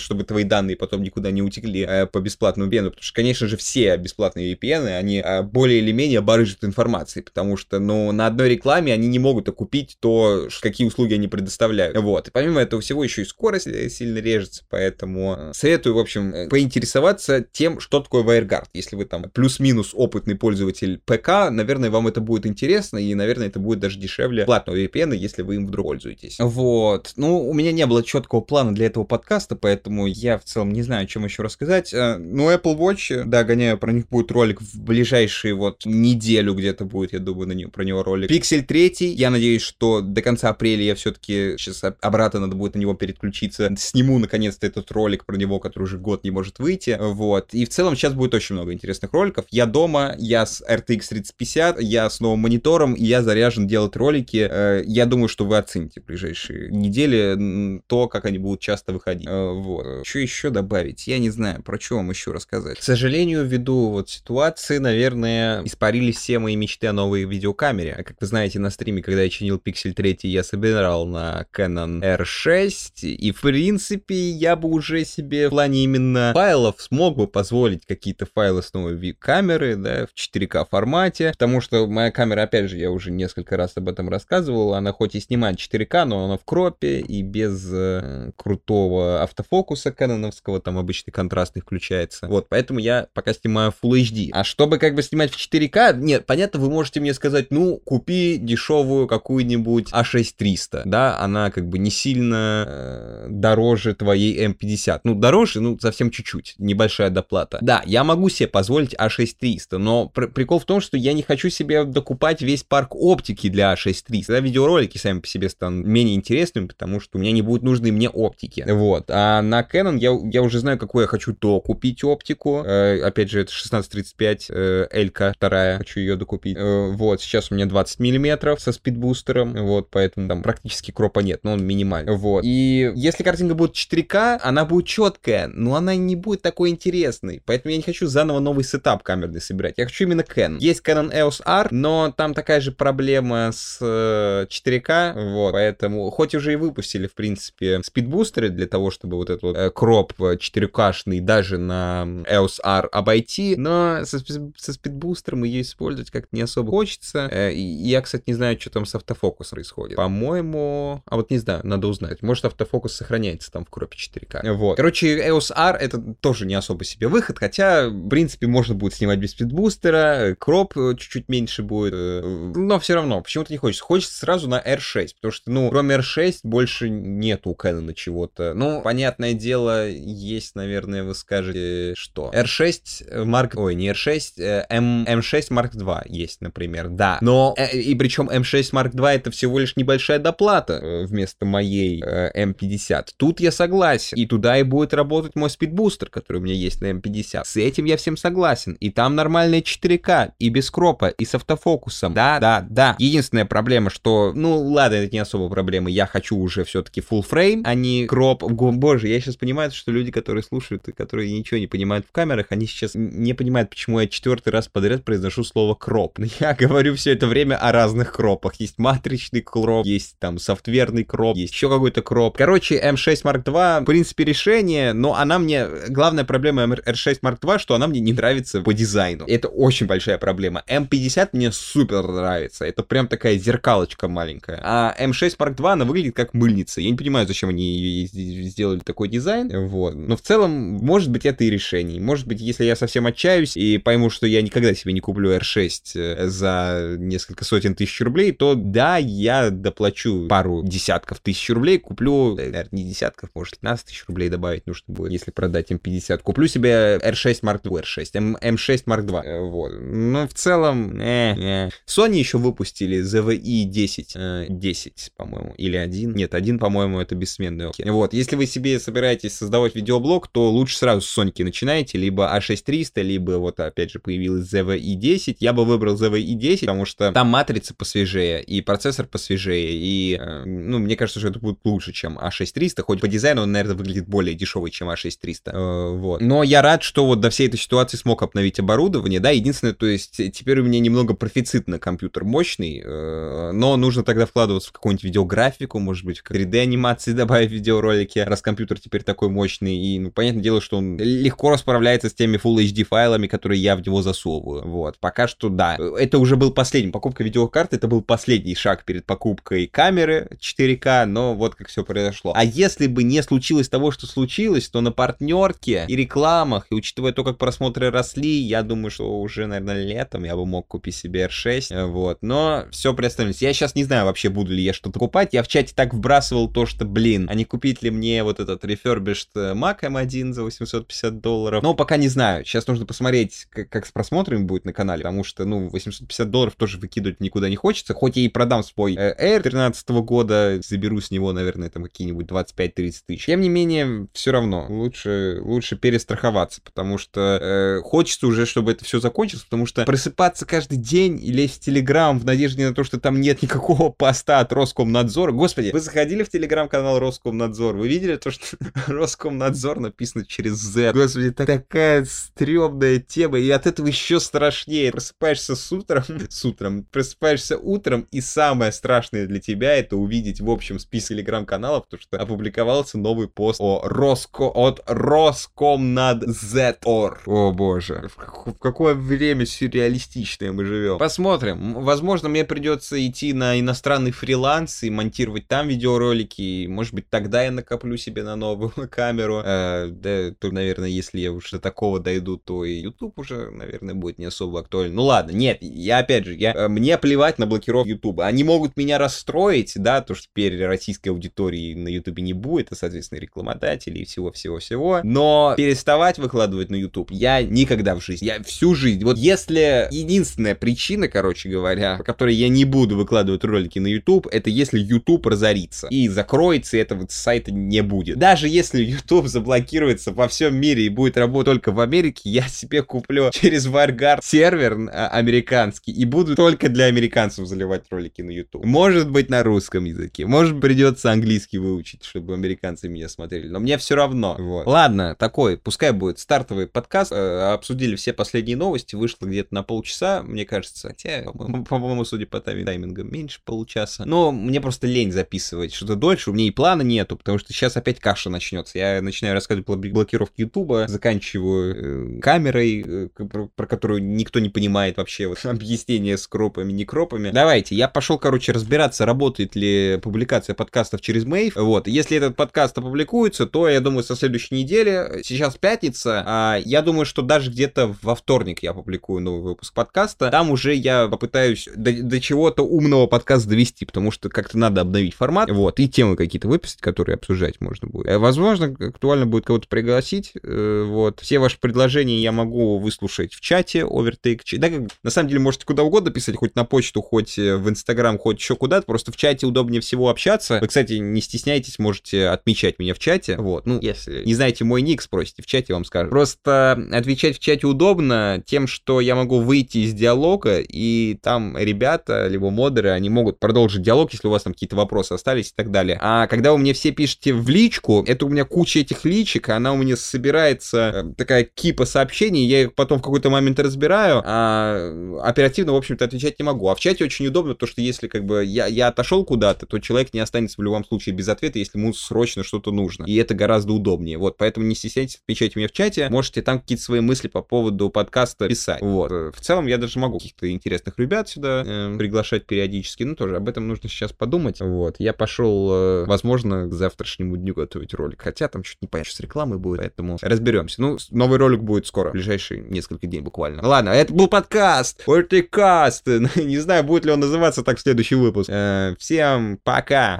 чтобы 0.00 0.24
твои 0.24 0.44
данные 0.44 0.76
потом 0.76 1.02
никуда 1.02 1.30
не 1.30 1.42
утекли 1.42 1.84
э, 1.86 2.06
по 2.06 2.20
бесплатному 2.20 2.70
VPN, 2.70 2.84
потому 2.90 3.02
что, 3.02 3.14
конечно 3.14 3.46
же, 3.46 3.56
все 3.56 3.96
бесплатные 3.96 4.54
VPN, 4.54 4.96
они 4.96 5.22
э, 5.24 5.42
более 5.42 5.80
или 5.80 5.92
менее 5.92 6.20
барыжат 6.20 6.64
информацией, 6.64 7.24
потому 7.24 7.56
что, 7.56 7.78
ну, 7.78 8.10
на 8.12 8.26
одной 8.26 8.48
рекламе 8.48 8.92
они 8.92 9.08
не 9.08 9.18
могут 9.18 9.48
окупить 9.48 9.98
то, 10.00 10.48
какие 10.60 10.86
услуги 10.86 11.14
они 11.14 11.28
предоставляют. 11.28 11.96
Вот. 11.96 12.28
И 12.28 12.30
помимо 12.30 12.60
этого 12.60 12.80
всего 12.80 13.04
еще 13.04 13.22
и 13.22 13.24
скорость 13.24 13.66
э, 13.66 13.88
сильно 13.90 14.18
режется, 14.18 14.64
поэтому 14.70 15.36
э, 15.38 15.52
советую, 15.54 15.94
в 15.94 15.98
общем, 15.98 16.32
э, 16.34 16.48
поинтересоваться 16.48 17.44
тем, 17.52 17.80
что 17.80 18.00
такое 18.00 18.22
WireGuard. 18.22 18.68
Если 18.72 18.96
вы 18.96 19.04
там 19.04 19.24
плюс-минус 19.24 19.90
опытный 19.92 20.34
пользователь 20.34 21.00
ПК, 21.04 21.50
наверное, 21.50 21.90
вам 21.90 22.08
это 22.08 22.20
будет 22.20 22.46
интересно, 22.46 22.98
и, 22.98 23.14
наверное, 23.14 23.48
это 23.48 23.58
будет 23.58 23.80
даже 23.80 23.98
дешевле 23.98 24.44
платного 24.44 24.76
VPN, 24.76 25.14
если 25.14 25.42
вы 25.42 25.56
им 25.56 25.66
вдруг 25.66 25.90
пользуетесь. 25.90 26.36
Вот. 26.38 27.14
Ну, 27.16 27.48
у 27.48 27.52
меня 27.52 27.72
не 27.72 27.84
было 27.84 28.04
четкого 28.04 28.39
плана 28.40 28.74
для 28.74 28.86
этого 28.86 29.04
подкаста, 29.04 29.56
поэтому 29.56 30.06
я 30.06 30.38
в 30.38 30.44
целом 30.44 30.72
не 30.72 30.82
знаю, 30.82 31.04
о 31.04 31.06
чем 31.06 31.24
еще 31.24 31.42
рассказать. 31.42 31.92
Ну, 31.92 32.50
Apple 32.50 32.76
Watch, 32.76 33.24
да, 33.24 33.44
гоняю, 33.44 33.78
про 33.78 33.92
них 33.92 34.08
будет 34.08 34.30
ролик 34.30 34.60
в 34.60 34.80
ближайшие 34.80 35.54
вот 35.54 35.82
неделю 35.84 36.54
где-то 36.54 36.84
будет, 36.84 37.12
я 37.12 37.18
думаю, 37.18 37.48
на 37.48 37.52
него, 37.52 37.70
про 37.70 37.84
него 37.84 38.02
ролик. 38.02 38.30
Pixel 38.30 38.62
3, 38.62 39.14
я 39.14 39.30
надеюсь, 39.30 39.62
что 39.62 40.00
до 40.00 40.22
конца 40.22 40.48
апреля 40.50 40.82
я 40.82 40.94
все-таки 40.94 41.54
сейчас 41.58 41.82
обратно 42.00 42.40
надо 42.40 42.56
будет 42.56 42.74
на 42.74 42.78
него 42.78 42.94
переключиться. 42.94 43.72
Сниму 43.76 44.18
наконец-то 44.18 44.66
этот 44.66 44.90
ролик 44.92 45.24
про 45.24 45.36
него, 45.36 45.58
который 45.58 45.84
уже 45.84 45.98
год 45.98 46.24
не 46.24 46.30
может 46.30 46.58
выйти. 46.58 46.96
Вот. 47.00 47.54
И 47.54 47.64
в 47.64 47.68
целом 47.68 47.96
сейчас 47.96 48.12
будет 48.12 48.34
очень 48.34 48.54
много 48.54 48.72
интересных 48.72 49.12
роликов. 49.12 49.46
Я 49.50 49.66
дома, 49.66 50.14
я 50.18 50.46
с 50.46 50.62
RTX 50.62 51.08
3050, 51.08 51.80
я 51.80 52.08
с 52.08 52.20
новым 52.20 52.40
монитором, 52.40 52.94
и 52.94 53.04
я 53.04 53.22
заряжен 53.22 53.66
делать 53.66 53.96
ролики. 53.96 54.46
Э, 54.50 54.82
я 54.86 55.06
думаю, 55.06 55.28
что 55.28 55.44
вы 55.44 55.58
оцените 55.58 56.00
в 56.00 56.04
ближайшие 56.04 56.70
недели 56.70 57.80
то, 57.86 58.08
как 58.08 58.24
они 58.24 58.29
будут 58.38 58.60
часто 58.60 58.92
выходить. 58.92 59.26
Э, 59.26 59.52
вот. 59.52 60.06
Что 60.06 60.18
еще 60.18 60.50
добавить? 60.50 61.06
Я 61.06 61.18
не 61.18 61.30
знаю, 61.30 61.62
про 61.62 61.80
что 61.80 61.96
вам 61.96 62.10
еще 62.10 62.32
рассказать. 62.32 62.78
К 62.78 62.82
сожалению, 62.82 63.44
ввиду 63.44 63.90
вот 63.90 64.10
ситуации, 64.10 64.78
наверное, 64.78 65.62
испарились 65.64 66.16
все 66.16 66.38
мои 66.38 66.56
мечты 66.56 66.86
о 66.86 66.92
новой 66.92 67.24
видеокамере. 67.24 67.96
А 67.98 68.02
как 68.02 68.16
вы 68.20 68.26
знаете, 68.26 68.58
на 68.58 68.70
стриме, 68.70 69.02
когда 69.02 69.22
я 69.22 69.28
чинил 69.28 69.60
Pixel 69.64 69.92
3, 69.92 70.18
я 70.22 70.44
собирал 70.44 71.06
на 71.06 71.46
Canon 71.54 72.00
R6, 72.00 73.06
и 73.06 73.32
в 73.32 73.40
принципе 73.40 74.30
я 74.30 74.56
бы 74.56 74.68
уже 74.68 75.04
себе 75.04 75.48
в 75.48 75.50
плане 75.50 75.84
именно 75.84 76.32
файлов 76.34 76.76
смог 76.78 77.16
бы 77.16 77.26
позволить 77.26 77.86
какие-то 77.86 78.26
файлы 78.26 78.62
с 78.62 78.72
новой 78.72 79.12
камеры, 79.12 79.76
да, 79.76 80.06
в 80.06 80.14
4К 80.14 80.66
формате, 80.70 81.30
потому 81.32 81.60
что 81.60 81.86
моя 81.86 82.10
камера, 82.10 82.42
опять 82.42 82.70
же, 82.70 82.78
я 82.78 82.90
уже 82.90 83.10
несколько 83.10 83.56
раз 83.56 83.72
об 83.76 83.88
этом 83.88 84.08
рассказывал, 84.08 84.74
она 84.74 84.92
хоть 84.92 85.14
и 85.14 85.20
снимает 85.20 85.58
4К, 85.58 86.04
но 86.04 86.24
она 86.24 86.36
в 86.36 86.44
кропе 86.44 87.00
и 87.00 87.22
без 87.22 87.70
э, 88.10 88.32
крутого 88.36 89.22
автофокуса 89.22 89.92
каноновского, 89.92 90.60
там 90.60 90.78
обычный 90.78 91.10
контрастный 91.12 91.62
включается. 91.62 92.26
Вот, 92.26 92.48
поэтому 92.48 92.80
я 92.80 93.08
пока 93.14 93.32
снимаю 93.32 93.72
Full 93.82 94.02
HD. 94.02 94.28
А 94.32 94.44
чтобы 94.44 94.78
как 94.78 94.94
бы 94.94 95.02
снимать 95.02 95.30
в 95.30 95.36
4К, 95.36 95.96
нет, 95.96 96.26
понятно, 96.26 96.60
вы 96.60 96.70
можете 96.70 97.00
мне 97.00 97.14
сказать, 97.14 97.50
ну, 97.50 97.76
купи 97.78 98.36
дешевую 98.36 99.06
какую-нибудь 99.06 99.92
А6300, 99.92 100.82
да, 100.84 101.18
она 101.20 101.50
как 101.50 101.68
бы 101.68 101.78
не 101.78 101.90
сильно 101.90 102.64
э, 102.66 103.26
дороже 103.30 103.94
твоей 103.94 104.46
М50. 104.46 105.00
Ну, 105.04 105.14
дороже, 105.14 105.60
ну, 105.60 105.78
совсем 105.78 106.10
чуть-чуть, 106.10 106.54
небольшая 106.58 107.10
доплата. 107.10 107.58
Да, 107.60 107.82
я 107.86 108.04
могу 108.04 108.28
себе 108.28 108.48
позволить 108.48 108.94
А6300, 108.94 109.78
но 109.78 110.08
пр 110.08 110.28
прикол 110.28 110.58
в 110.58 110.64
том, 110.64 110.80
что 110.80 110.96
я 110.96 111.12
не 111.12 111.22
хочу 111.22 111.50
себе 111.50 111.84
докупать 111.84 112.42
весь 112.42 112.62
парк 112.62 112.94
оптики 112.94 113.48
для 113.48 113.72
А6300. 113.74 114.24
Тогда 114.26 114.40
видеоролики 114.40 114.98
сами 114.98 115.20
по 115.20 115.26
себе 115.26 115.48
станут 115.48 115.86
менее 115.86 116.16
интересными, 116.16 116.66
потому 116.66 117.00
что 117.00 117.18
у 117.18 117.20
меня 117.20 117.32
не 117.32 117.42
будут 117.42 117.62
нужны 117.62 117.92
мне 117.92 117.99
оптики. 118.08 118.64
Вот. 118.66 119.04
А 119.08 119.42
на 119.42 119.60
Canon 119.62 119.98
я, 119.98 120.16
я 120.30 120.42
уже 120.42 120.58
знаю, 120.58 120.78
какую 120.78 121.02
я 121.02 121.08
хочу 121.08 121.34
то 121.34 121.60
купить 121.60 122.04
оптику. 122.04 122.62
Э, 122.64 123.00
опять 123.02 123.30
же, 123.30 123.40
это 123.40 123.50
1635 123.50 124.46
э, 124.50 124.86
Элька 124.90 125.32
вторая. 125.36 125.78
Хочу 125.78 126.00
ее 126.00 126.16
докупить. 126.16 126.56
Э, 126.56 126.88
вот. 126.88 127.20
Сейчас 127.20 127.50
у 127.50 127.54
меня 127.54 127.66
20 127.66 128.00
миллиметров 128.00 128.60
со 128.60 128.72
спидбустером. 128.72 129.54
Вот. 129.54 129.90
Поэтому 129.90 130.28
там 130.28 130.42
практически 130.42 130.90
кропа 130.90 131.20
нет, 131.20 131.40
но 131.42 131.52
он 131.52 131.64
минимальный. 131.64 132.16
Вот. 132.16 132.44
И 132.44 132.92
если 132.94 133.22
картинка 133.22 133.54
будет 133.54 133.74
4К, 133.74 134.40
она 134.42 134.64
будет 134.64 134.86
четкая, 134.86 135.48
но 135.48 135.74
она 135.74 135.94
не 135.94 136.16
будет 136.16 136.42
такой 136.42 136.70
интересной. 136.70 137.42
Поэтому 137.44 137.70
я 137.70 137.76
не 137.76 137.82
хочу 137.82 138.06
заново 138.06 138.40
новый 138.40 138.64
сетап 138.64 139.02
камерный 139.02 139.40
собирать. 139.40 139.74
Я 139.76 139.86
хочу 139.86 140.04
именно 140.04 140.22
Canon. 140.22 140.58
Есть 140.60 140.82
Canon 140.86 141.12
EOS 141.12 141.42
R, 141.44 141.68
но 141.70 142.12
там 142.16 142.34
такая 142.34 142.60
же 142.60 142.72
проблема 142.72 143.50
с 143.52 143.80
4К. 143.80 144.88
Э, 144.88 145.32
вот. 145.32 145.52
Поэтому, 145.52 146.10
хоть 146.10 146.34
уже 146.34 146.52
и 146.52 146.56
выпустили, 146.56 147.06
в 147.06 147.14
принципе, 147.14 147.76
спидбустеры 147.90 148.48
для 148.48 148.66
того, 148.66 148.90
чтобы 148.90 149.16
вот 149.16 149.30
этот 149.30 149.42
вот 149.42 149.56
э, 149.56 149.70
кроп 149.70 150.12
4К-шный 150.18 151.20
даже 151.20 151.58
на 151.58 152.04
EOS 152.28 152.60
R 152.62 152.88
обойти, 152.92 153.56
но 153.56 154.04
со, 154.04 154.18
со 154.56 154.72
спидбустером 154.72 155.44
ее 155.44 155.62
использовать 155.62 156.10
как-то 156.10 156.34
не 156.34 156.42
особо 156.42 156.70
хочется. 156.70 157.28
Э, 157.30 157.52
я, 157.54 158.00
кстати, 158.00 158.24
не 158.26 158.34
знаю, 158.34 158.58
что 158.60 158.70
там 158.70 158.86
с 158.86 158.94
автофокусом 158.94 159.56
происходит. 159.56 159.96
По-моему... 159.96 161.02
А 161.06 161.16
вот 161.16 161.30
не 161.30 161.38
знаю, 161.38 161.60
надо 161.64 161.88
узнать. 161.88 162.22
Может, 162.22 162.46
автофокус 162.46 162.94
сохраняется 162.94 163.50
там 163.50 163.64
в 163.64 163.70
кропе 163.70 163.96
4К. 163.96 164.52
Вот. 164.52 164.76
Короче, 164.76 165.28
EOS 165.28 165.52
R 165.54 165.76
это 165.76 165.98
тоже 166.20 166.46
не 166.46 166.54
особо 166.54 166.84
себе 166.84 167.08
выход, 167.08 167.38
хотя, 167.38 167.88
в 167.88 168.08
принципе, 168.08 168.46
можно 168.46 168.74
будет 168.74 168.94
снимать 168.94 169.18
без 169.18 169.32
спидбустера, 169.32 170.34
кроп 170.38 170.74
чуть-чуть 170.74 171.28
меньше 171.28 171.62
будет, 171.62 171.92
но 171.94 172.78
все 172.78 172.94
равно, 172.94 173.20
почему-то 173.20 173.52
не 173.52 173.58
хочется. 173.58 173.84
Хочется 173.84 174.18
сразу 174.18 174.48
на 174.48 174.60
R6, 174.60 175.08
потому 175.16 175.32
что, 175.32 175.50
ну, 175.50 175.68
кроме 175.70 175.96
R6 175.96 176.40
больше 176.42 176.88
нету 176.88 177.50
у 177.50 177.54
Canon 177.54 177.79
чего-то. 177.94 178.54
Ну, 178.54 178.82
понятное 178.82 179.34
дело, 179.34 179.88
есть, 179.88 180.54
наверное, 180.54 181.04
вы 181.04 181.14
скажете, 181.14 181.94
что 181.96 182.30
R6 182.34 183.24
Mark... 183.24 183.52
Ой, 183.56 183.74
не 183.74 183.90
R6, 183.90 184.66
M... 184.68 185.04
M6 185.04 185.48
Mark 185.50 185.72
II 185.72 186.02
есть, 186.06 186.40
например, 186.40 186.88
да. 186.88 187.18
Но, 187.20 187.54
э, 187.56 187.76
и 187.78 187.94
причем 187.94 188.28
M6 188.28 188.72
Mark 188.72 188.92
II 188.92 189.14
это 189.14 189.30
всего 189.30 189.58
лишь 189.58 189.76
небольшая 189.76 190.18
доплата 190.18 190.74
э, 190.74 191.04
вместо 191.06 191.46
моей 191.46 192.02
э, 192.02 192.46
M50. 192.46 193.08
Тут 193.16 193.40
я 193.40 193.52
согласен. 193.52 194.16
И 194.16 194.26
туда 194.26 194.58
и 194.58 194.62
будет 194.62 194.94
работать 194.94 195.36
мой 195.36 195.50
спидбустер, 195.50 196.08
который 196.08 196.38
у 196.38 196.40
меня 196.40 196.54
есть 196.54 196.80
на 196.80 196.90
M50. 196.90 197.42
С 197.44 197.56
этим 197.56 197.84
я 197.84 197.96
всем 197.96 198.16
согласен. 198.16 198.74
И 198.74 198.90
там 198.90 199.14
нормальная 199.14 199.60
4К, 199.60 200.32
и 200.38 200.48
без 200.48 200.70
кропа, 200.70 201.08
и 201.08 201.24
с 201.24 201.34
автофокусом. 201.34 202.14
Да, 202.14 202.38
да, 202.38 202.66
да. 202.68 202.96
Единственная 202.98 203.44
проблема, 203.44 203.90
что, 203.90 204.32
ну, 204.34 204.58
ладно, 204.58 204.96
это 204.96 205.12
не 205.12 205.18
особо 205.18 205.48
проблема. 205.48 205.90
Я 205.90 206.06
хочу 206.06 206.36
уже 206.36 206.64
все-таки 206.64 207.00
full 207.00 207.24
frame, 207.28 207.62
а 207.70 207.74
не 207.74 208.06
кроп. 208.06 208.42
Боже, 208.42 209.06
я 209.06 209.20
сейчас 209.20 209.36
понимаю, 209.36 209.70
что 209.70 209.92
люди, 209.92 210.10
которые 210.10 210.42
слушают 210.42 210.88
и 210.88 210.92
которые 210.92 211.30
ничего 211.30 211.60
не 211.60 211.68
понимают 211.68 212.04
в 212.04 212.10
камерах, 212.10 212.46
они 212.50 212.66
сейчас 212.66 212.92
не 212.94 213.32
понимают, 213.32 213.70
почему 213.70 214.00
я 214.00 214.08
четвертый 214.08 214.48
раз 214.48 214.66
подряд 214.66 215.04
произношу 215.04 215.44
слово 215.44 215.74
кроп. 215.74 216.18
Я 216.40 216.54
говорю 216.54 216.96
все 216.96 217.12
это 217.12 217.28
время 217.28 217.56
о 217.56 217.70
разных 217.70 218.12
кропах. 218.12 218.54
Есть 218.56 218.78
матричный 218.78 219.40
кроп, 219.40 219.86
есть 219.86 220.16
там 220.18 220.38
софтверный 220.38 221.04
кроп, 221.04 221.36
есть 221.36 221.52
еще 221.52 221.68
какой-то 221.68 222.02
кроп. 222.02 222.36
Короче, 222.36 222.80
M6 222.80 223.22
Mark 223.22 223.44
II, 223.44 223.82
в 223.82 223.84
принципе, 223.84 224.24
решение, 224.24 224.92
но 224.92 225.14
она 225.14 225.38
мне... 225.38 225.66
Главная 225.88 226.24
проблема 226.24 226.62
R6 226.62 227.20
Mark 227.22 227.38
II, 227.40 227.58
что 227.58 227.74
она 227.74 227.86
мне 227.86 228.00
не 228.00 228.12
нравится 228.12 228.62
по 228.62 228.74
дизайну. 228.74 229.26
Это 229.26 229.46
очень 229.48 229.86
большая 229.86 230.18
проблема. 230.18 230.64
M50 230.68 231.28
мне 231.32 231.52
супер 231.52 232.02
нравится. 232.02 232.64
Это 232.64 232.82
прям 232.82 233.06
такая 233.06 233.38
зеркалочка 233.38 234.08
маленькая. 234.08 234.60
А 234.64 234.96
M6 234.98 235.36
Mark 235.38 235.56
II, 235.56 235.72
она 235.72 235.84
выглядит 235.84 236.16
как 236.16 236.34
мыльница. 236.34 236.80
Я 236.80 236.90
не 236.90 236.96
понимаю, 236.96 237.26
зачем 237.28 237.48
они 237.48 237.59
сделали 237.60 238.80
такой 238.80 239.08
дизайн. 239.08 239.50
Вот. 239.68 239.94
Но 239.94 240.16
в 240.16 240.22
целом, 240.22 240.50
может 240.50 241.10
быть, 241.10 241.26
это 241.26 241.44
и 241.44 241.50
решение. 241.50 242.00
Может 242.00 242.26
быть, 242.26 242.40
если 242.40 242.64
я 242.64 242.76
совсем 242.76 243.06
отчаюсь 243.06 243.56
и 243.56 243.78
пойму, 243.78 244.10
что 244.10 244.26
я 244.26 244.42
никогда 244.42 244.74
себе 244.74 244.92
не 244.92 245.00
куплю 245.00 245.30
R6 245.36 245.70
э, 245.94 246.28
за 246.28 246.96
несколько 246.98 247.44
сотен 247.44 247.74
тысяч 247.74 248.00
рублей, 248.00 248.32
то 248.32 248.54
да, 248.54 248.96
я 248.96 249.50
доплачу 249.50 250.26
пару 250.28 250.62
десятков 250.62 251.20
тысяч 251.20 251.50
рублей, 251.50 251.78
куплю, 251.78 252.34
наверное, 252.36 252.68
не 252.72 252.84
десятков, 252.84 253.30
может, 253.34 253.58
15 253.58 253.86
тысяч 253.86 254.04
рублей 254.06 254.28
добавить 254.28 254.66
нужно 254.66 254.94
будет, 254.94 255.12
если 255.12 255.30
продать 255.30 255.70
им 255.70 255.78
50. 255.78 256.22
Куплю 256.22 256.46
себе 256.46 256.98
R6 257.02 257.40
Mark 257.42 257.62
II, 257.62 257.82
R6, 257.82 258.10
M, 258.14 258.36
M6 258.36 258.84
Mark 258.84 259.06
II. 259.06 259.48
Вот. 259.48 259.72
Но 259.80 260.28
в 260.28 260.34
целом, 260.34 261.00
э, 261.00 261.34
э. 261.36 261.68
Sony 261.86 262.16
еще 262.16 262.38
выпустили 262.38 263.02
ZVE 263.02 263.64
10, 263.64 264.12
э, 264.16 264.46
10, 264.48 265.12
по-моему, 265.16 265.54
или 265.56 265.76
один. 265.76 266.12
Нет, 266.12 266.34
один, 266.34 266.58
по-моему, 266.58 267.00
это 267.00 267.14
бессменный. 267.50 267.92
Вот, 267.92 268.14
если 268.14 268.36
вы 268.36 268.46
себе 268.46 268.78
собираетесь 268.78 269.36
создавать 269.36 269.74
видеоблог, 269.74 270.28
то 270.28 270.50
лучше 270.50 270.76
сразу 270.76 271.00
с 271.00 271.18
Sony 271.18 271.32
начинайте, 271.44 271.98
либо 271.98 272.36
A6300, 272.36 273.02
либо 273.02 273.32
вот 273.32 273.60
опять 273.60 273.90
же 273.90 273.98
появилась 273.98 274.52
ZVE 274.52 274.94
10. 274.94 275.36
Я 275.40 275.52
бы 275.52 275.64
выбрал 275.64 275.94
ZVE 275.94 276.22
10, 276.22 276.60
потому 276.60 276.84
что 276.84 277.12
там 277.12 277.28
матрица 277.28 277.74
посвежее, 277.74 278.42
и 278.42 278.60
процессор 278.60 279.06
посвежее, 279.06 279.70
и, 279.72 280.18
э, 280.20 280.44
ну, 280.44 280.78
мне 280.78 280.96
кажется, 280.96 281.20
что 281.20 281.28
это 281.28 281.38
будет 281.38 281.58
лучше, 281.64 281.92
чем 281.92 282.18
A6300, 282.18 282.82
хоть 282.82 283.00
по 283.00 283.08
дизайну 283.08 283.42
он, 283.42 283.52
наверное, 283.52 283.76
выглядит 283.76 284.08
более 284.08 284.34
дешевый, 284.34 284.70
чем 284.70 284.90
A6300. 284.90 285.50
Э, 285.52 285.90
вот. 285.96 286.20
Но 286.20 286.42
я 286.42 286.62
рад, 286.62 286.82
что 286.82 287.06
вот 287.06 287.20
до 287.20 287.30
всей 287.30 287.48
этой 287.48 287.58
ситуации 287.58 287.96
смог 287.96 288.22
обновить 288.22 288.58
оборудование, 288.58 289.20
да, 289.20 289.30
единственное, 289.30 289.74
то 289.74 289.86
есть 289.86 290.16
теперь 290.32 290.60
у 290.60 290.64
меня 290.64 290.80
немного 290.80 291.14
профицит 291.14 291.68
на 291.68 291.78
компьютер 291.78 292.24
мощный, 292.24 292.82
э, 292.84 293.52
но 293.52 293.76
нужно 293.76 294.02
тогда 294.02 294.26
вкладываться 294.26 294.70
в 294.70 294.72
какую-нибудь 294.72 295.04
видеографику, 295.04 295.78
может 295.78 296.04
быть, 296.04 296.18
в 296.18 296.30
3D-анимации 296.30 297.12
добавить 297.12 297.39
видеоролики, 297.46 298.18
раз 298.18 298.42
компьютер 298.42 298.80
теперь 298.80 299.02
такой 299.02 299.28
мощный, 299.28 299.76
и, 299.76 299.98
ну, 299.98 300.10
понятное 300.10 300.42
дело, 300.42 300.60
что 300.60 300.78
он 300.78 300.98
легко 300.98 301.50
расправляется 301.50 302.08
с 302.08 302.14
теми 302.14 302.36
Full 302.36 302.56
HD 302.64 302.84
файлами, 302.84 303.26
которые 303.26 303.60
я 303.60 303.76
в 303.76 303.86
него 303.86 304.02
засовываю, 304.02 304.66
вот. 304.66 304.98
Пока 304.98 305.28
что, 305.28 305.48
да, 305.48 305.76
это 305.98 306.18
уже 306.18 306.36
был 306.36 306.52
последний, 306.52 306.92
покупка 306.92 307.24
видеокарты, 307.24 307.76
это 307.76 307.88
был 307.88 308.02
последний 308.02 308.54
шаг 308.54 308.84
перед 308.84 309.06
покупкой 309.06 309.66
камеры 309.66 310.28
4К, 310.40 311.04
но 311.06 311.34
вот 311.34 311.54
как 311.54 311.68
все 311.68 311.84
произошло. 311.84 312.32
А 312.34 312.44
если 312.44 312.86
бы 312.86 313.02
не 313.02 313.22
случилось 313.22 313.68
того, 313.68 313.90
что 313.90 314.06
случилось, 314.06 314.68
то 314.68 314.80
на 314.80 314.92
партнерке 314.92 315.84
и 315.88 315.96
рекламах, 315.96 316.66
и 316.70 316.74
учитывая 316.74 317.12
то, 317.12 317.24
как 317.24 317.38
просмотры 317.38 317.90
росли, 317.90 318.40
я 318.40 318.62
думаю, 318.62 318.90
что 318.90 319.20
уже, 319.20 319.46
наверное, 319.46 319.82
летом 319.82 320.24
я 320.24 320.36
бы 320.36 320.46
мог 320.46 320.66
купить 320.66 320.96
себе 320.96 321.26
R6, 321.26 321.86
вот. 321.86 322.18
Но 322.22 322.64
все 322.70 322.92
приостановилось. 322.94 323.42
Я 323.42 323.52
сейчас 323.52 323.74
не 323.74 323.84
знаю 323.84 324.06
вообще, 324.06 324.28
буду 324.28 324.52
ли 324.52 324.62
я 324.62 324.72
что-то 324.72 324.92
покупать. 324.92 325.30
Я 325.32 325.42
в 325.42 325.48
чате 325.48 325.72
так 325.74 325.94
вбрасывал 325.94 326.50
то, 326.50 326.66
что, 326.66 326.84
блин, 326.84 327.28
а 327.30 327.34
не 327.34 327.44
купить 327.44 327.80
ли 327.80 327.90
мне 327.90 328.24
вот 328.24 328.40
этот 328.40 328.64
refurbished 328.64 329.28
Mac 329.36 329.82
M1 329.82 330.32
за 330.32 330.42
850 330.42 331.20
долларов? 331.20 331.62
Но 331.62 331.74
пока 331.74 331.96
не 331.96 332.08
знаю. 332.08 332.44
Сейчас 332.44 332.66
нужно 332.66 332.86
посмотреть, 332.86 333.46
как, 333.50 333.68
как 333.68 333.86
с 333.86 333.92
просмотрами 333.92 334.42
будет 334.42 334.64
на 334.64 334.72
канале, 334.72 335.04
потому 335.04 335.22
что, 335.22 335.44
ну, 335.44 335.68
850 335.68 336.28
долларов 336.28 336.56
тоже 336.56 336.78
выкидывать 336.78 337.20
никуда 337.20 337.48
не 337.48 337.54
хочется. 337.54 337.94
Хоть 337.94 338.16
я 338.16 338.24
и 338.24 338.28
продам 338.28 338.64
свой 338.64 338.96
э, 338.96 339.14
Air 339.16 339.42
13 339.42 339.88
года, 339.90 340.58
заберу 340.60 341.00
с 341.00 341.12
него, 341.12 341.32
наверное, 341.32 341.70
там 341.70 341.84
какие-нибудь 341.84 342.26
25-30 342.26 342.94
тысяч. 343.06 343.26
Тем 343.26 343.42
не 343.42 343.48
менее, 343.48 344.08
все 344.12 344.32
равно 344.32 344.66
лучше, 344.68 345.38
лучше 345.40 345.76
перестраховаться, 345.76 346.60
потому 346.64 346.98
что 346.98 347.38
э, 347.40 347.80
хочется 347.82 348.26
уже, 348.26 348.44
чтобы 348.44 348.72
это 348.72 348.84
все 348.84 348.98
закончилось, 348.98 349.44
потому 349.44 349.66
что 349.66 349.84
просыпаться 349.84 350.46
каждый 350.46 350.78
день 350.78 351.24
и 351.24 351.30
лезть 351.30 351.58
в 351.58 351.60
Телеграм 351.60 352.18
в 352.18 352.24
надежде 352.24 352.66
на 352.66 352.74
то, 352.74 352.82
что 352.82 352.98
там 352.98 353.20
нет 353.20 353.40
никакого 353.42 353.90
поста 353.90 354.40
от 354.40 354.52
Роскомнадзора. 354.52 355.30
Господи, 355.30 355.70
вы 355.70 355.78
заходили 355.78 356.24
в 356.24 356.28
Телеграм-канал 356.28 356.98
Роскомнадзор, 357.10 357.76
вы 357.76 357.88
видели 357.88 358.16
то, 358.16 358.30
что 358.30 358.56
Роскомнадзор 358.86 359.80
написано 359.80 360.24
через 360.24 360.54
Z? 360.54 360.92
Господи, 360.92 361.32
такая 361.32 362.04
стрёмная 362.04 363.00
тема, 363.00 363.38
и 363.38 363.50
от 363.50 363.66
этого 363.66 363.88
еще 363.88 364.20
страшнее. 364.20 364.92
Просыпаешься 364.92 365.56
с 365.56 365.72
утром, 365.72 366.04
с 366.30 366.44
утром, 366.44 366.84
просыпаешься 366.84 367.58
утром, 367.58 368.06
и 368.12 368.20
самое 368.20 368.70
страшное 368.70 369.26
для 369.26 369.40
тебя 369.40 369.74
это 369.74 369.96
увидеть 369.96 370.40
в 370.40 370.48
общем 370.48 370.78
списке 370.78 371.10
Телеграм-каналов, 371.10 371.86
то, 371.88 371.98
что 371.98 372.18
опубликовался 372.18 372.96
новый 372.96 373.26
пост 373.26 373.60
о 373.60 373.82
Роско... 373.84 374.44
от 374.44 374.80
Роскомнадзор. 374.86 377.22
О 377.26 377.50
боже, 377.50 378.08
в, 378.16 378.52
в 378.52 378.58
какое 378.58 378.94
время 378.94 379.46
сюрреалистичное 379.46 380.52
мы 380.52 380.64
живем. 380.64 380.98
Посмотрим. 380.98 381.74
Возможно, 381.74 382.28
мне 382.28 382.44
придется 382.44 383.04
идти 383.04 383.32
на 383.32 383.58
иностранный 383.58 384.12
фриланс 384.12 384.84
и 384.84 384.90
монтировать 384.90 385.48
там 385.48 385.66
видеоролики. 385.66 386.42
И, 386.42 386.68
может 386.68 386.94
быть, 386.94 386.99
тогда 387.08 387.42
я 387.42 387.50
накоплю 387.50 387.96
себе 387.96 388.22
на 388.22 388.36
новую 388.36 388.72
камеру. 388.90 389.42
Э, 389.44 389.88
да, 389.90 390.32
то, 390.38 390.50
наверное, 390.50 390.88
если 390.88 391.20
я 391.20 391.32
уже 391.32 391.50
до 391.52 391.60
такого 391.60 392.00
дойду, 392.00 392.36
то 392.36 392.64
и 392.64 392.74
YouTube 392.74 393.18
уже, 393.18 393.50
наверное, 393.50 393.94
будет 393.94 394.18
не 394.18 394.26
особо 394.26 394.60
актуален. 394.60 394.94
Ну 394.94 395.04
ладно, 395.04 395.32
нет, 395.32 395.58
я 395.60 395.98
опять 395.98 396.24
же, 396.24 396.34
я, 396.34 396.52
э, 396.52 396.68
мне 396.68 396.98
плевать 396.98 397.38
на 397.38 397.46
блокировку 397.46 397.88
YouTube. 397.88 398.20
Они 398.20 398.44
могут 398.44 398.76
меня 398.76 398.98
расстроить, 398.98 399.72
да, 399.76 400.00
то, 400.00 400.14
что 400.14 400.28
теперь 400.28 400.64
российской 400.64 401.08
аудитории 401.08 401.74
на 401.74 401.88
YouTube 401.88 402.18
не 402.18 402.32
будет, 402.32 402.72
и, 402.72 402.74
соответственно, 402.74 403.18
рекламодателей 403.18 404.02
и 404.02 404.04
всего-всего-всего. 404.04 405.00
Но 405.02 405.54
переставать 405.56 406.18
выкладывать 406.18 406.70
на 406.70 406.76
YouTube 406.76 407.10
я 407.10 407.42
никогда 407.42 407.94
в 407.94 408.04
жизни. 408.04 408.26
Я 408.26 408.42
всю 408.42 408.74
жизнь. 408.74 409.04
Вот 409.04 409.18
если 409.18 409.88
единственная 409.90 410.54
причина, 410.54 411.08
короче 411.08 411.48
говоря, 411.48 411.96
по 411.96 412.04
которой 412.04 412.34
я 412.34 412.48
не 412.48 412.64
буду 412.64 412.96
выкладывать 412.96 413.44
ролики 413.44 413.78
на 413.78 413.86
YouTube, 413.86 414.26
это 414.30 414.50
если 414.50 414.78
YouTube 414.78 415.26
разорится 415.26 415.88
и 415.88 416.08
закроется, 416.08 416.76
и 416.76 416.80
это 416.80 416.89
вот 416.94 417.10
сайта 417.10 417.52
не 417.52 417.82
будет. 417.82 418.18
Даже 418.18 418.48
если 418.48 418.82
YouTube 418.82 419.26
заблокируется 419.26 420.12
во 420.12 420.28
всем 420.28 420.56
мире 420.56 420.84
и 420.84 420.88
будет 420.88 421.16
работать 421.16 421.46
только 421.46 421.72
в 421.72 421.80
Америке, 421.80 422.30
я 422.30 422.48
себе 422.48 422.82
куплю 422.82 423.30
через 423.32 423.66
WireGuard 423.66 424.20
сервер 424.22 424.88
а, 424.92 425.08
американский 425.08 425.92
и 425.92 426.04
буду 426.04 426.36
только 426.36 426.68
для 426.68 426.86
американцев 426.86 427.46
заливать 427.46 427.84
ролики 427.90 428.22
на 428.22 428.30
YouTube. 428.30 428.64
Может 428.64 429.10
быть 429.10 429.30
на 429.30 429.42
русском 429.42 429.84
языке, 429.84 430.26
может 430.26 430.60
придется 430.60 431.10
английский 431.10 431.58
выучить, 431.58 432.04
чтобы 432.04 432.34
американцы 432.34 432.88
меня 432.88 433.08
смотрели, 433.08 433.48
но 433.48 433.60
мне 433.60 433.78
все 433.78 433.94
равно. 433.94 434.36
Вот. 434.38 434.66
Ладно, 434.66 435.16
такой, 435.18 435.58
пускай 435.58 435.92
будет 435.92 436.18
стартовый 436.18 436.66
подкаст. 436.66 437.12
Э, 437.12 437.52
обсудили 437.52 437.96
все 437.96 438.12
последние 438.12 438.56
новости, 438.56 438.94
вышло 438.94 439.26
где-то 439.26 439.54
на 439.54 439.62
полчаса, 439.62 440.22
мне 440.22 440.44
кажется. 440.44 440.88
Хотя, 440.88 441.24
по-моему, 441.68 442.04
судя 442.04 442.26
по 442.26 442.40
таймингам, 442.40 443.12
меньше 443.12 443.40
получаса. 443.44 444.04
Но 444.04 444.32
мне 444.32 444.60
просто 444.60 444.86
лень 444.86 445.12
записывать 445.12 445.74
что-то 445.74 445.96
дольше, 445.96 446.30
у 446.30 446.32
меня 446.32 446.46
и 446.46 446.50
плана 446.80 446.88
нету, 446.88 447.16
потому 447.16 447.38
что 447.38 447.52
сейчас 447.52 447.76
опять 447.76 448.00
каша 448.00 448.30
начнется. 448.30 448.78
Я 448.78 449.02
начинаю 449.02 449.34
рассказывать 449.34 449.66
про 449.66 449.76
блокировки 449.76 450.42
Ютуба, 450.42 450.86
заканчиваю 450.88 452.16
э, 452.16 452.20
камерой, 452.20 452.84
э, 452.86 453.08
про, 453.08 453.48
про 453.48 453.66
которую 453.66 454.02
никто 454.02 454.40
не 454.40 454.48
понимает 454.48 454.96
вообще 454.96 455.26
вот, 455.26 455.38
объяснение 455.44 456.16
с 456.16 456.26
кропами, 456.26 456.72
не 456.72 456.84
кропами. 456.84 457.30
Давайте, 457.30 457.74
я 457.74 457.88
пошел, 457.88 458.18
короче, 458.18 458.52
разбираться, 458.52 459.06
работает 459.06 459.56
ли 459.56 459.98
публикация 460.02 460.54
подкастов 460.54 461.00
через 461.00 461.24
Мейв. 461.24 461.56
Вот, 461.56 461.86
если 461.86 462.16
этот 462.16 462.36
подкаст 462.36 462.78
опубликуется, 462.78 463.46
то, 463.46 463.68
я 463.68 463.80
думаю, 463.80 464.02
со 464.02 464.16
следующей 464.16 464.54
недели, 464.54 465.22
сейчас 465.22 465.56
пятница, 465.56 466.22
а 466.26 466.58
я 466.64 466.82
думаю, 466.82 467.04
что 467.04 467.22
даже 467.22 467.50
где-то 467.50 467.94
во 468.02 468.14
вторник 468.14 468.62
я 468.62 468.72
публикую 468.72 469.22
новый 469.22 469.42
выпуск 469.42 469.74
подкаста. 469.74 470.30
Там 470.30 470.50
уже 470.50 470.74
я 470.74 471.08
попытаюсь 471.08 471.68
до, 471.74 471.92
до 471.92 472.20
чего-то 472.20 472.62
умного 472.62 473.06
подкаста 473.06 473.48
довести, 473.48 473.84
потому 473.84 474.10
что 474.10 474.28
как-то 474.28 474.58
надо 474.58 474.80
обновить 474.80 475.14
формат, 475.14 475.50
вот, 475.50 475.78
и 475.80 475.88
темы 475.88 476.16
какие-то 476.16 476.48
выписать, 476.48 476.69
которые 476.80 477.14
обсуждать 477.14 477.60
можно 477.60 477.88
будет. 477.88 478.06
Э, 478.08 478.18
возможно, 478.18 478.74
актуально 478.78 479.26
будет 479.26 479.46
кого-то 479.46 479.68
пригласить, 479.68 480.32
э, 480.42 480.84
вот. 480.86 481.20
Все 481.20 481.38
ваши 481.38 481.58
предложения 481.58 482.18
я 482.18 482.32
могу 482.32 482.78
выслушать 482.78 483.34
в 483.34 483.40
чате, 483.40 483.80
Overtake. 483.80 484.40
Да, 484.58 484.68
на 485.02 485.10
самом 485.10 485.28
деле, 485.28 485.40
можете 485.40 485.64
куда 485.66 485.82
угодно 485.82 486.10
писать, 486.10 486.36
хоть 486.36 486.54
на 486.54 486.64
почту, 486.64 487.02
хоть 487.02 487.38
э, 487.38 487.56
в 487.56 487.68
Инстаграм, 487.68 488.18
хоть 488.18 488.38
еще 488.38 488.56
куда-то, 488.56 488.86
просто 488.86 489.12
в 489.12 489.16
чате 489.16 489.46
удобнее 489.46 489.80
всего 489.80 490.08
общаться. 490.08 490.58
Вы, 490.60 490.68
кстати, 490.68 490.94
не 490.94 491.20
стесняйтесь, 491.20 491.78
можете 491.78 492.28
отмечать 492.28 492.78
меня 492.78 492.94
в 492.94 492.98
чате, 492.98 493.36
вот. 493.36 493.66
Ну, 493.66 493.80
если 493.80 494.24
не 494.24 494.34
знаете 494.34 494.64
мой 494.64 494.82
ник, 494.82 495.02
спросите 495.02 495.42
в 495.42 495.46
чате, 495.46 495.72
вам 495.72 495.84
скажу. 495.84 496.10
Просто 496.10 496.72
отвечать 496.92 497.36
в 497.36 497.40
чате 497.40 497.66
удобно 497.66 498.42
тем, 498.46 498.66
что 498.66 499.00
я 499.00 499.14
могу 499.14 499.40
выйти 499.40 499.78
из 499.78 499.94
диалога, 499.94 500.60
и 500.60 501.18
там 501.22 501.56
ребята, 501.56 502.28
либо 502.28 502.50
модеры, 502.50 502.90
они 502.90 503.10
могут 503.10 503.38
продолжить 503.38 503.82
диалог, 503.82 504.12
если 504.12 504.28
у 504.28 504.30
вас 504.30 504.42
там 504.42 504.52
какие-то 504.52 504.76
вопросы 504.76 505.12
остались 505.12 505.50
и 505.50 505.52
так 505.54 505.70
далее. 505.70 505.98
А 506.00 506.26
когда 506.26 506.52
вы 506.52 506.58
мне 506.60 506.72
все 506.72 506.92
пишете 506.92 507.34
в 507.34 507.48
личку, 507.48 508.04
это 508.06 508.26
у 508.26 508.28
меня 508.28 508.44
куча 508.44 508.80
этих 508.80 509.04
личек, 509.04 509.48
она 509.48 509.72
у 509.72 509.76
меня 509.76 509.96
собирается, 509.96 510.92
э, 510.94 511.14
такая 511.16 511.44
кипа 511.44 511.84
сообщений, 511.84 512.46
я 512.46 512.62
их 512.62 512.74
потом 512.74 512.98
в 512.98 513.02
какой-то 513.02 513.30
момент 513.30 513.58
разбираю, 513.58 514.22
а 514.24 515.20
оперативно, 515.22 515.72
в 515.72 515.76
общем-то, 515.76 516.04
отвечать 516.04 516.38
не 516.38 516.44
могу. 516.44 516.68
А 516.68 516.74
в 516.74 516.80
чате 516.80 517.04
очень 517.04 517.26
удобно, 517.26 517.54
то 517.54 517.66
что 517.66 517.80
если 517.80 518.08
как 518.08 518.24
бы 518.24 518.44
я, 518.44 518.66
я 518.66 518.88
отошел 518.88 519.24
куда-то, 519.24 519.66
то 519.66 519.78
человек 519.78 520.14
не 520.14 520.20
останется 520.20 520.60
в 520.60 520.64
любом 520.64 520.84
случае 520.84 521.14
без 521.14 521.28
ответа, 521.28 521.58
если 521.58 521.78
ему 521.78 521.92
срочно 521.92 522.44
что-то 522.44 522.72
нужно. 522.72 523.04
И 523.04 523.16
это 523.16 523.34
гораздо 523.34 523.72
удобнее. 523.72 524.18
Вот, 524.18 524.36
поэтому 524.36 524.66
не 524.66 524.74
стесняйтесь 524.74 525.20
отмечать 525.22 525.56
меня 525.56 525.68
в 525.68 525.72
чате, 525.72 526.08
можете 526.10 526.42
там 526.42 526.60
какие-то 526.60 526.84
свои 526.84 527.00
мысли 527.00 527.28
по 527.28 527.42
поводу 527.42 527.90
подкаста 527.90 528.48
писать. 528.48 528.82
Вот. 528.82 529.10
Э, 529.10 529.30
в 529.34 529.40
целом 529.40 529.66
я 529.66 529.78
даже 529.78 529.98
могу 529.98 530.18
каких-то 530.18 530.50
интересных 530.50 530.98
ребят 530.98 531.28
сюда 531.28 531.62
э, 531.66 531.96
приглашать 531.96 532.46
периодически, 532.46 533.04
ну 533.04 533.14
тоже 533.14 533.36
об 533.36 533.48
этом 533.48 533.68
нужно 533.68 533.88
сейчас 533.88 534.12
подумать. 534.12 534.60
Вот. 534.60 534.96
Я 534.98 535.12
пошел, 535.12 535.70
э, 535.72 536.04
возможно, 536.06 536.49
к 536.66 536.72
завтрашнему 536.72 537.36
дню 537.36 537.54
готовить 537.54 537.94
ролик, 537.94 538.22
хотя 538.22 538.48
там 538.48 538.62
чуть 538.62 538.78
не 538.80 538.88
понятно, 538.88 539.12
с 539.12 539.20
рекламой 539.20 539.58
будет, 539.58 539.80
поэтому 539.80 540.18
разберемся. 540.20 540.80
Ну, 540.80 540.98
новый 541.10 541.38
ролик 541.38 541.60
будет 541.60 541.86
скоро, 541.86 542.10
в 542.10 542.12
ближайшие 542.12 542.62
несколько 542.62 543.06
дней 543.06 543.20
буквально. 543.20 543.66
Ладно, 543.66 543.90
это 543.90 544.12
был 544.12 544.28
подкаст, 544.28 545.04
Каст. 545.50 546.06
Не 546.36 546.58
знаю, 546.58 546.84
будет 546.84 547.04
ли 547.04 547.12
он 547.12 547.20
называться 547.20 547.62
так 547.62 547.78
в 547.78 547.80
следующий 547.80 548.14
выпуск. 548.14 548.50
Э, 548.50 548.94
всем 548.98 549.58
пока! 549.62 550.18